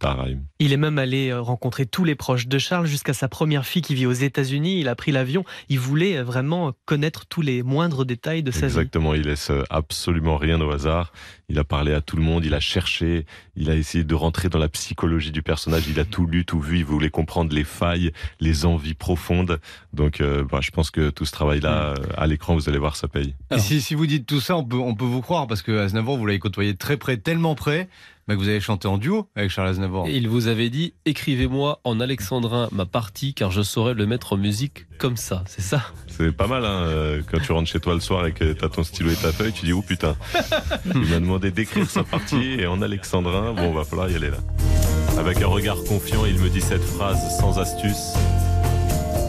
Il 0.58 0.72
est 0.72 0.76
même 0.76 0.98
allé 0.98 1.32
rencontrer 1.32 1.86
tous 1.86 2.04
les 2.04 2.14
proches 2.14 2.46
de 2.46 2.58
Charles 2.58 2.86
jusqu'à 2.86 3.12
sa 3.12 3.28
première 3.28 3.66
fille 3.66 3.82
qui 3.82 3.94
vit 3.94 4.06
aux 4.06 4.12
États-Unis. 4.12 4.80
Il 4.80 4.88
a 4.88 4.94
pris 4.94 5.12
l'avion. 5.12 5.44
Il 5.68 5.78
voulait 5.78 6.22
vraiment 6.22 6.72
connaître 6.86 7.26
tous 7.26 7.42
les 7.42 7.49
moindres 7.62 8.04
détails 8.04 8.42
de 8.42 8.50
sa 8.50 8.60
vie. 8.60 8.66
Exactement, 8.66 9.14
il 9.14 9.22
laisse 9.22 9.52
absolument 9.68 10.36
rien 10.36 10.60
au 10.60 10.70
hasard. 10.70 11.12
Il 11.48 11.58
a 11.58 11.64
parlé 11.64 11.92
à 11.92 12.00
tout 12.00 12.16
le 12.16 12.22
monde, 12.22 12.44
il 12.44 12.54
a 12.54 12.60
cherché, 12.60 13.26
il 13.56 13.70
a 13.70 13.74
essayé 13.74 14.04
de 14.04 14.14
rentrer 14.14 14.48
dans 14.48 14.58
la 14.58 14.68
psychologie 14.68 15.32
du 15.32 15.42
personnage, 15.42 15.88
il 15.88 15.98
a 15.98 16.04
tout 16.04 16.26
lu, 16.26 16.44
tout 16.44 16.60
vu, 16.60 16.78
il 16.78 16.84
voulait 16.84 17.10
comprendre 17.10 17.52
les 17.54 17.64
failles, 17.64 18.12
les 18.38 18.64
envies 18.64 18.94
profondes. 18.94 19.60
Donc 19.92 20.20
euh, 20.20 20.44
bah, 20.44 20.60
je 20.60 20.70
pense 20.70 20.90
que 20.90 21.10
tout 21.10 21.24
ce 21.24 21.32
travail-là, 21.32 21.94
à 22.16 22.26
l'écran, 22.26 22.54
vous 22.54 22.68
allez 22.68 22.78
voir, 22.78 22.96
ça 22.96 23.08
paye. 23.08 23.34
Et 23.50 23.58
si, 23.58 23.80
si, 23.80 23.94
vous 23.94 24.06
dites 24.06 24.26
tout 24.26 24.40
ça, 24.40 24.56
on 24.56 24.64
peut, 24.64 24.76
on 24.76 24.94
peut 24.94 25.04
vous 25.04 25.22
croire, 25.22 25.46
parce 25.46 25.62
que 25.62 25.72
Aznavour, 25.78 26.16
vous 26.16 26.26
l'avez 26.26 26.38
côtoyé 26.38 26.76
très 26.76 26.96
près, 26.96 27.16
tellement 27.16 27.54
près, 27.54 27.88
que 28.34 28.40
vous 28.40 28.48
avez 28.48 28.60
chanté 28.60 28.88
en 28.88 28.98
duo 28.98 29.28
avec 29.36 29.50
Charles 29.50 29.68
Aznavour. 29.68 30.08
il 30.08 30.28
vous 30.28 30.46
avait 30.46 30.70
dit 30.70 30.94
écrivez-moi 31.04 31.80
en 31.84 32.00
alexandrin 32.00 32.68
ma 32.72 32.86
partie 32.86 33.34
car 33.34 33.50
je 33.50 33.62
saurais 33.62 33.94
le 33.94 34.06
mettre 34.06 34.34
en 34.34 34.36
musique 34.36 34.86
comme 34.98 35.16
ça, 35.16 35.42
c'est 35.46 35.62
ça 35.62 35.82
C'est 36.08 36.30
pas 36.30 36.46
mal 36.46 36.64
hein, 36.64 36.82
euh, 36.82 37.22
quand 37.30 37.40
tu 37.40 37.52
rentres 37.52 37.70
chez 37.70 37.80
toi 37.80 37.94
le 37.94 38.00
soir 38.00 38.26
et 38.26 38.32
que 38.32 38.52
t'as 38.52 38.68
ton 38.68 38.84
stylo 38.84 39.10
et 39.10 39.16
ta 39.16 39.32
feuille, 39.32 39.52
tu 39.52 39.64
dis 39.64 39.72
oh 39.72 39.82
putain. 39.82 40.14
il 40.94 41.00
m'a 41.06 41.20
demandé 41.20 41.50
d'écrire 41.50 41.88
sa 41.88 42.04
partie 42.04 42.60
et 42.60 42.66
en 42.66 42.82
alexandrin, 42.82 43.54
bon, 43.54 43.72
va 43.72 43.84
falloir 43.84 44.10
y 44.10 44.14
aller 44.14 44.30
là. 44.30 44.36
Avec 45.18 45.40
un 45.42 45.46
regard 45.46 45.82
confiant, 45.84 46.24
il 46.26 46.38
me 46.38 46.48
dit 46.50 46.60
cette 46.60 46.84
phrase 46.84 47.38
sans 47.38 47.58
astuce. 47.58 48.14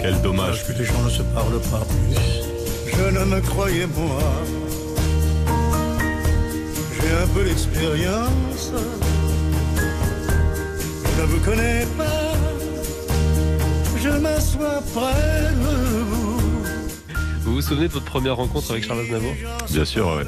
Quel 0.01 0.21
dommage 0.21 0.67
que 0.67 0.73
les 0.73 0.83
gens 0.83 1.01
ne 1.03 1.09
se 1.09 1.21
parlent 1.21 1.61
pas 1.71 1.85
plus. 1.85 2.97
Je 2.97 3.19
ne 3.19 3.25
me 3.25 3.39
croyais 3.41 3.87
moi 3.87 4.19
un 7.11 7.27
peu 7.27 7.43
d'expérience. 7.43 8.71
Je 11.17 11.21
ne 11.21 11.27
vous 11.27 11.39
connais 11.39 11.85
pas, 11.97 12.33
je 14.01 14.09
m'assois 14.09 14.81
près 14.93 15.51
de 15.51 15.99
vous. 16.03 16.39
Vous 17.41 17.53
vous 17.55 17.61
souvenez 17.61 17.87
de 17.87 17.93
votre 17.93 18.05
première 18.05 18.37
rencontre 18.37 18.71
avec 18.71 18.83
Charles 18.85 19.01
Aznavour? 19.01 19.33
Bien 19.69 19.85
sûr, 19.85 20.07
ouais. 20.07 20.25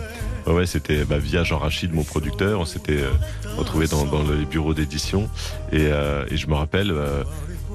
Ouais, 0.52 0.66
c'était 0.66 1.06
bah, 1.06 1.20
via 1.20 1.44
Jean 1.44 1.58
Rachid, 1.58 1.94
mon 1.94 2.04
producteur. 2.04 2.60
On 2.60 2.66
s'était 2.66 3.02
euh, 3.02 3.12
retrouvés 3.56 3.88
dans, 3.88 4.04
dans 4.06 4.24
les 4.24 4.46
bureaux 4.46 4.74
d'édition. 4.74 5.30
Et, 5.72 5.88
euh, 5.90 6.25
et, 6.30 6.36
je 6.36 6.48
me 6.48 6.56
rappelle, 6.56 6.92
euh, 6.92 7.24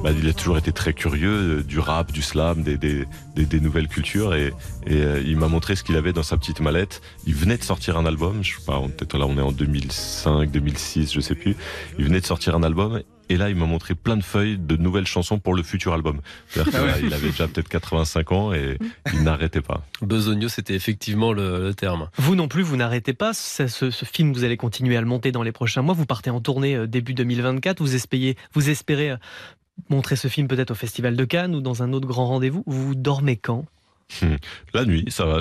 bah, 0.03 0.11
il 0.13 0.29
a 0.29 0.33
toujours 0.33 0.59
été 0.59 0.73
très 0.73 0.93
curieux 0.93 1.63
du 1.63 1.79
rap, 1.79 2.13
du 2.13 2.23
slam, 2.23 2.63
des, 2.63 2.77
des, 2.77 3.07
des, 3.37 3.61
nouvelles 3.61 3.89
cultures 3.89 4.35
et, 4.35 4.53
et 4.87 5.03
euh, 5.03 5.23
il 5.25 5.37
m'a 5.37 5.49
montré 5.49 5.77
ce 5.77 5.83
qu'il 5.83 5.97
avait 5.97 6.13
dans 6.13 6.23
sa 6.23 6.37
petite 6.37 6.61
mallette. 6.61 7.01
Il 7.27 7.35
venait 7.35 7.57
de 7.57 7.65
sortir 7.65 7.97
un 7.99 8.07
album, 8.07 8.43
je 8.43 8.57
sais 8.57 8.65
pas, 8.65 8.81
peut-être 8.81 9.19
là 9.19 9.27
on 9.27 9.37
est 9.37 9.43
en 9.43 9.53
2005, 9.53 10.51
2006, 10.51 11.13
je 11.13 11.21
sais 11.21 11.35
plus. 11.35 11.57
Il 11.99 12.05
venait 12.05 12.21
de 12.21 12.27
sortir 12.27 12.55
un 12.55 12.63
album 12.63 13.03
et 13.31 13.37
là, 13.37 13.51
il 13.51 13.57
m'a 13.57 13.67
montré 13.67 13.95
plein 13.95 14.17
de 14.17 14.25
feuilles 14.25 14.57
de 14.59 14.77
nouvelles 14.77 15.07
chansons 15.07 15.39
pour 15.39 15.55
le 15.55 15.63
futur 15.63 15.93
album. 15.93 16.21
Ah 16.57 16.63
il 17.03 17.13
avait 17.13 17.29
déjà 17.29 17.47
peut-être 17.47 17.69
85 17.69 18.33
ans 18.33 18.53
et 18.55 18.79
il 19.13 19.23
n'arrêtait 19.23 19.61
pas. 19.61 19.83
Besogno, 20.01 20.49
c'était 20.49 20.75
effectivement 20.75 21.33
le, 21.33 21.75
terme. 21.75 22.09
Vous 22.17 22.35
non 22.35 22.49
plus, 22.49 22.63
vous 22.63 22.77
n'arrêtez 22.77 23.13
pas. 23.13 23.35
Ce, 23.35 23.67
ce, 23.67 24.05
film, 24.05 24.33
vous 24.33 24.45
allez 24.45 24.57
continuer 24.57 24.97
à 24.97 25.01
le 25.01 25.07
monter 25.07 25.31
dans 25.31 25.43
les 25.43 25.53
prochains 25.53 25.83
mois. 25.83 25.95
Vous 25.95 26.07
partez 26.07 26.31
en 26.31 26.41
tournée 26.41 26.75
euh, 26.75 26.87
début 26.87 27.13
2024. 27.13 27.81
Vous 27.81 27.95
espérez, 27.95 28.37
vous 28.55 28.71
espérez 28.71 29.11
euh, 29.11 29.17
montrer 29.89 30.17
ce 30.17 30.29
film 30.29 30.49
peut-être 30.49 30.71
au 30.71 30.75
Festival 30.75 31.17
de 31.17 31.25
Cannes 31.25 31.55
ou 31.55 31.61
dans 31.61 31.83
un 31.83 31.93
autre 31.93 32.07
grand 32.07 32.27
rendez-vous 32.27 32.65
Vous 32.67 32.95
dormez 32.95 33.37
quand? 33.37 33.65
Hmm. 34.23 34.37
la 34.73 34.87
nuit, 34.87 35.05
ça 35.09 35.27
va. 35.27 35.41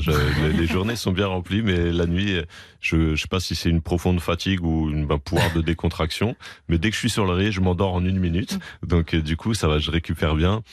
les, 0.57 0.67
journées 0.67 0.97
sont 0.97 1.13
bien 1.13 1.27
remplies, 1.27 1.61
mais 1.61 1.91
la 1.91 2.05
nuit, 2.05 2.41
je 2.81 2.97
ne 2.97 3.15
sais 3.15 3.27
pas 3.29 3.39
si 3.39 3.55
c'est 3.55 3.69
une 3.69 3.81
profonde 3.81 4.19
fatigue 4.19 4.61
ou 4.61 4.89
une 4.89 5.05
ben, 5.05 5.19
pouvoir 5.19 5.53
de 5.53 5.61
décontraction. 5.61 6.35
Mais 6.67 6.77
dès 6.77 6.89
que 6.89 6.95
je 6.95 6.99
suis 6.99 7.09
sur 7.09 7.25
le 7.25 7.31
riz, 7.31 7.51
je 7.51 7.61
m'endors 7.61 7.93
en 7.93 8.03
une 8.03 8.19
minute. 8.19 8.59
Donc 8.85 9.13
euh, 9.13 9.21
du 9.21 9.37
coup, 9.37 9.53
ça 9.53 9.69
va, 9.69 9.79
je 9.79 9.89
récupère 9.89 10.35
bien. 10.35 10.63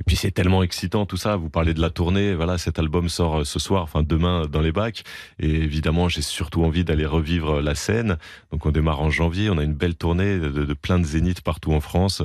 Et 0.00 0.04
puis 0.04 0.16
c'est 0.16 0.30
tellement 0.30 0.62
excitant 0.62 1.06
tout 1.06 1.16
ça. 1.16 1.36
Vous 1.36 1.50
parlez 1.50 1.74
de 1.74 1.80
la 1.80 1.90
tournée. 1.90 2.34
Voilà, 2.34 2.56
cet 2.56 2.78
album 2.78 3.08
sort 3.08 3.40
euh, 3.40 3.44
ce 3.44 3.58
soir, 3.58 3.82
enfin 3.82 4.04
demain 4.04 4.46
dans 4.46 4.60
les 4.60 4.72
bacs. 4.72 5.02
Et 5.40 5.50
évidemment, 5.50 6.08
j'ai 6.08 6.22
surtout 6.22 6.62
envie 6.62 6.84
d'aller 6.84 7.06
revivre 7.06 7.60
la 7.60 7.74
scène. 7.74 8.16
Donc 8.52 8.64
on 8.64 8.70
démarre 8.70 9.00
en 9.00 9.10
janvier. 9.10 9.50
On 9.50 9.58
a 9.58 9.64
une 9.64 9.74
belle 9.74 9.96
tournée 9.96 10.38
de, 10.38 10.48
de 10.50 10.74
plein 10.74 11.00
de 11.00 11.04
zéniths 11.04 11.40
partout 11.40 11.72
en 11.72 11.80
France. 11.80 12.22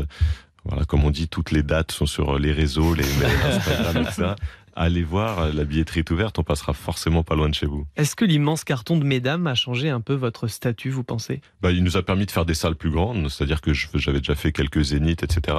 Voilà, 0.66 0.86
comme 0.86 1.04
on 1.04 1.10
dit, 1.10 1.28
toutes 1.28 1.52
les 1.52 1.64
dates 1.64 1.92
sont 1.92 2.06
sur 2.06 2.38
les 2.38 2.52
réseaux, 2.52 2.94
les 2.94 3.04
mails, 3.04 3.40
Instagram, 3.46 3.98
etc. 3.98 4.34
allez 4.80 5.04
voir, 5.04 5.54
la 5.54 5.66
billetterie 5.66 6.00
est 6.00 6.12
ouverte, 6.12 6.40
on 6.40 6.44
passera 6.44 6.74
forcément 6.74 7.22
pas 7.22 7.36
loin 7.36 7.50
de 7.50 7.54
chez 7.54 7.66
vous. 7.66 7.86
Est-ce 7.98 8.16
que 8.16 8.26
l'immense 8.26 8.64
carton 8.64 8.98
de 8.98 9.04
Mesdames 9.04 9.46
a 9.46 9.54
changé 9.54 9.90
un 9.90 10.00
peu 10.00 10.14
votre 10.14 10.48
statut, 10.48 10.90
vous 10.90 11.04
pensez? 11.04 11.42
Bah, 11.62 11.72
Il 11.72 11.84
nous 11.84 11.98
a 11.98 12.02
permis 12.04 12.26
de 12.26 12.32
faire 12.32 12.46
des 12.46 12.54
salles 12.54 12.76
plus 12.76 12.90
grandes, 12.90 13.30
c'est-à-dire 13.30 13.62
que 13.62 13.74
j'avais 13.74 14.20
déjà 14.20 14.36
fait 14.36 14.52
quelques 14.54 14.82
zéniths, 14.82 15.22
etc. 15.22 15.58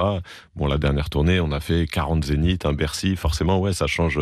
Bon, 0.55 0.65
la 0.65 0.77
dernière 0.77 1.09
tournée, 1.09 1.39
on 1.39 1.51
a 1.51 1.59
fait 1.59 1.85
40 1.85 2.25
zéniths, 2.25 2.65
un 2.65 2.73
Bercy, 2.73 3.15
forcément, 3.15 3.59
ouais, 3.59 3.73
ça 3.73 3.85
change 3.87 4.19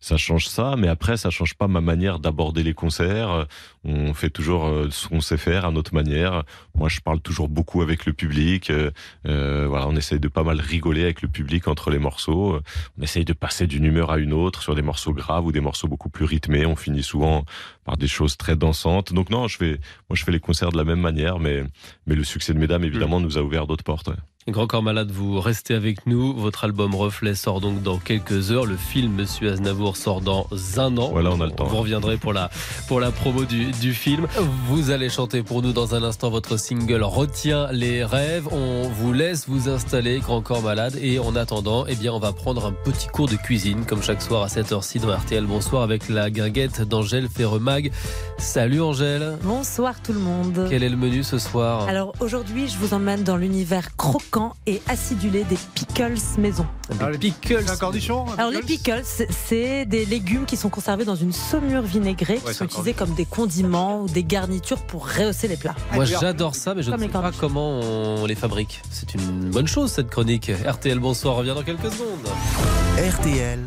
ça 0.00 0.16
change 0.16 0.46
ça, 0.46 0.76
mais 0.78 0.88
après, 0.88 1.16
ça 1.16 1.30
change 1.30 1.54
pas 1.54 1.66
ma 1.66 1.80
manière 1.80 2.18
d'aborder 2.20 2.62
les 2.62 2.74
concerts. 2.74 3.46
On 3.84 4.14
fait 4.14 4.30
toujours 4.30 4.66
euh, 4.66 4.88
ce 4.90 5.08
qu'on 5.08 5.20
sait 5.20 5.36
faire 5.36 5.64
à 5.64 5.72
notre 5.72 5.94
manière. 5.94 6.44
Moi, 6.74 6.88
je 6.88 7.00
parle 7.00 7.20
toujours 7.20 7.48
beaucoup 7.48 7.82
avec 7.82 8.06
le 8.06 8.12
public. 8.12 8.70
Euh, 8.70 8.90
euh, 9.26 9.66
voilà, 9.68 9.88
on 9.88 9.96
essaye 9.96 10.20
de 10.20 10.28
pas 10.28 10.44
mal 10.44 10.60
rigoler 10.60 11.02
avec 11.02 11.22
le 11.22 11.28
public 11.28 11.66
entre 11.66 11.90
les 11.90 11.98
morceaux. 11.98 12.60
On 12.98 13.02
essaye 13.02 13.24
de 13.24 13.32
passer 13.32 13.66
d'une 13.66 13.84
humeur 13.84 14.10
à 14.10 14.18
une 14.18 14.27
autre 14.32 14.62
sur 14.62 14.74
des 14.74 14.82
morceaux 14.82 15.12
graves 15.12 15.46
ou 15.46 15.52
des 15.52 15.60
morceaux 15.60 15.88
beaucoup 15.88 16.10
plus 16.10 16.24
rythmés. 16.24 16.66
On 16.66 16.76
finit 16.76 17.02
souvent 17.02 17.44
par 17.84 17.96
des 17.96 18.08
choses 18.08 18.36
très 18.36 18.56
dansantes. 18.56 19.12
Donc 19.12 19.30
non, 19.30 19.48
je 19.48 19.56
fais, 19.56 19.80
moi, 20.08 20.14
je 20.14 20.24
fais 20.24 20.32
les 20.32 20.40
concerts 20.40 20.70
de 20.70 20.76
la 20.76 20.84
même 20.84 21.00
manière, 21.00 21.38
mais, 21.38 21.64
mais 22.06 22.14
le 22.14 22.24
succès 22.24 22.54
de 22.54 22.58
Mesdames, 22.58 22.84
évidemment, 22.84 23.20
nous 23.20 23.38
a 23.38 23.42
ouvert 23.42 23.66
d'autres 23.66 23.84
portes. 23.84 24.10
Grand 24.50 24.66
Corps 24.66 24.82
Malade, 24.82 25.10
vous 25.10 25.40
restez 25.40 25.74
avec 25.74 26.06
nous. 26.06 26.32
Votre 26.32 26.64
album 26.64 26.94
Reflet 26.94 27.34
sort 27.34 27.60
donc 27.60 27.82
dans 27.82 27.98
quelques 27.98 28.50
heures. 28.50 28.64
Le 28.64 28.78
film 28.78 29.12
Monsieur 29.12 29.52
Aznavour 29.52 29.98
sort 29.98 30.22
dans 30.22 30.46
un 30.78 30.96
an. 30.96 31.10
Voilà, 31.10 31.30
on 31.32 31.40
a 31.42 31.46
le 31.46 31.52
temps. 31.52 31.66
Vous 31.66 31.76
reviendrez 31.76 32.16
pour 32.16 32.32
la, 32.32 32.48
pour 32.86 32.98
la 32.98 33.10
promo 33.10 33.44
du, 33.44 33.66
du 33.72 33.92
film. 33.92 34.26
Vous 34.68 34.90
allez 34.90 35.10
chanter 35.10 35.42
pour 35.42 35.60
nous 35.60 35.72
dans 35.72 35.94
un 35.94 36.02
instant 36.02 36.30
votre 36.30 36.56
single 36.56 37.02
Retiens 37.02 37.68
les 37.72 38.02
rêves. 38.04 38.48
On 38.50 38.88
vous 38.88 39.12
laisse 39.12 39.46
vous 39.48 39.68
installer, 39.68 40.20
Grand 40.20 40.40
Corps 40.40 40.62
Malade. 40.62 40.96
Et 41.02 41.18
en 41.18 41.36
attendant, 41.36 41.84
eh 41.86 41.94
bien, 41.94 42.14
on 42.14 42.18
va 42.18 42.32
prendre 42.32 42.64
un 42.64 42.72
petit 42.72 43.08
cours 43.08 43.28
de 43.28 43.36
cuisine, 43.36 43.84
comme 43.84 44.02
chaque 44.02 44.22
soir 44.22 44.42
à 44.42 44.46
7h 44.46 44.82
ci 44.82 44.98
dans 44.98 45.14
RTL. 45.14 45.44
Bonsoir 45.44 45.82
avec 45.82 46.08
la 46.08 46.30
guinguette 46.30 46.80
d'Angèle 46.80 47.28
Ferremag. 47.28 47.92
Salut 48.38 48.80
Angèle. 48.80 49.36
Bonsoir 49.42 50.00
tout 50.02 50.14
le 50.14 50.20
monde. 50.20 50.68
Quel 50.70 50.82
est 50.82 50.88
le 50.88 50.96
menu 50.96 51.22
ce 51.22 51.38
soir? 51.38 51.86
Alors 51.86 52.14
aujourd'hui, 52.20 52.66
je 52.66 52.78
vous 52.78 52.94
emmène 52.94 53.24
dans 53.24 53.36
l'univers 53.36 53.94
croquant 53.96 54.37
et 54.66 54.80
acidulé 54.88 55.44
des 55.44 55.58
pickles 55.74 56.14
maison. 56.38 56.66
Des 56.90 57.12
les 57.12 57.18
pickles 57.18 57.62
C'est 57.66 57.72
un 57.72 57.76
cornichon 57.76 58.26
un 58.30 58.34
Alors 58.38 58.50
les 58.50 58.62
pickles, 58.62 59.02
c'est 59.04 59.84
des 59.84 60.04
légumes 60.06 60.46
qui 60.46 60.56
sont 60.56 60.68
conservés 60.68 61.04
dans 61.04 61.16
une 61.16 61.32
saumure 61.32 61.82
vinaigrée, 61.82 62.38
qui 62.44 62.54
sont 62.54 62.64
utilisés 62.64 62.94
comme 62.94 63.14
des 63.14 63.24
condiments 63.24 64.02
ou 64.02 64.08
des 64.08 64.24
garnitures 64.24 64.82
pour 64.82 65.08
rehausser 65.08 65.48
les 65.48 65.56
plats. 65.56 65.74
Moi 65.92 66.04
j'adore 66.04 66.54
ça, 66.54 66.74
mais 66.74 66.82
je 66.82 66.90
ne 66.90 66.98
sais 66.98 67.08
pas 67.08 67.32
comment 67.38 67.80
on 67.80 68.26
les 68.26 68.34
fabrique. 68.34 68.80
C'est 68.90 69.14
une 69.14 69.50
bonne 69.50 69.68
chose 69.68 69.90
cette 69.90 70.10
chronique. 70.10 70.50
RTL, 70.66 70.98
bonsoir, 70.98 71.36
revient 71.36 71.54
dans 71.54 71.62
quelques 71.62 71.90
secondes. 71.92 72.28
RTL, 72.98 73.60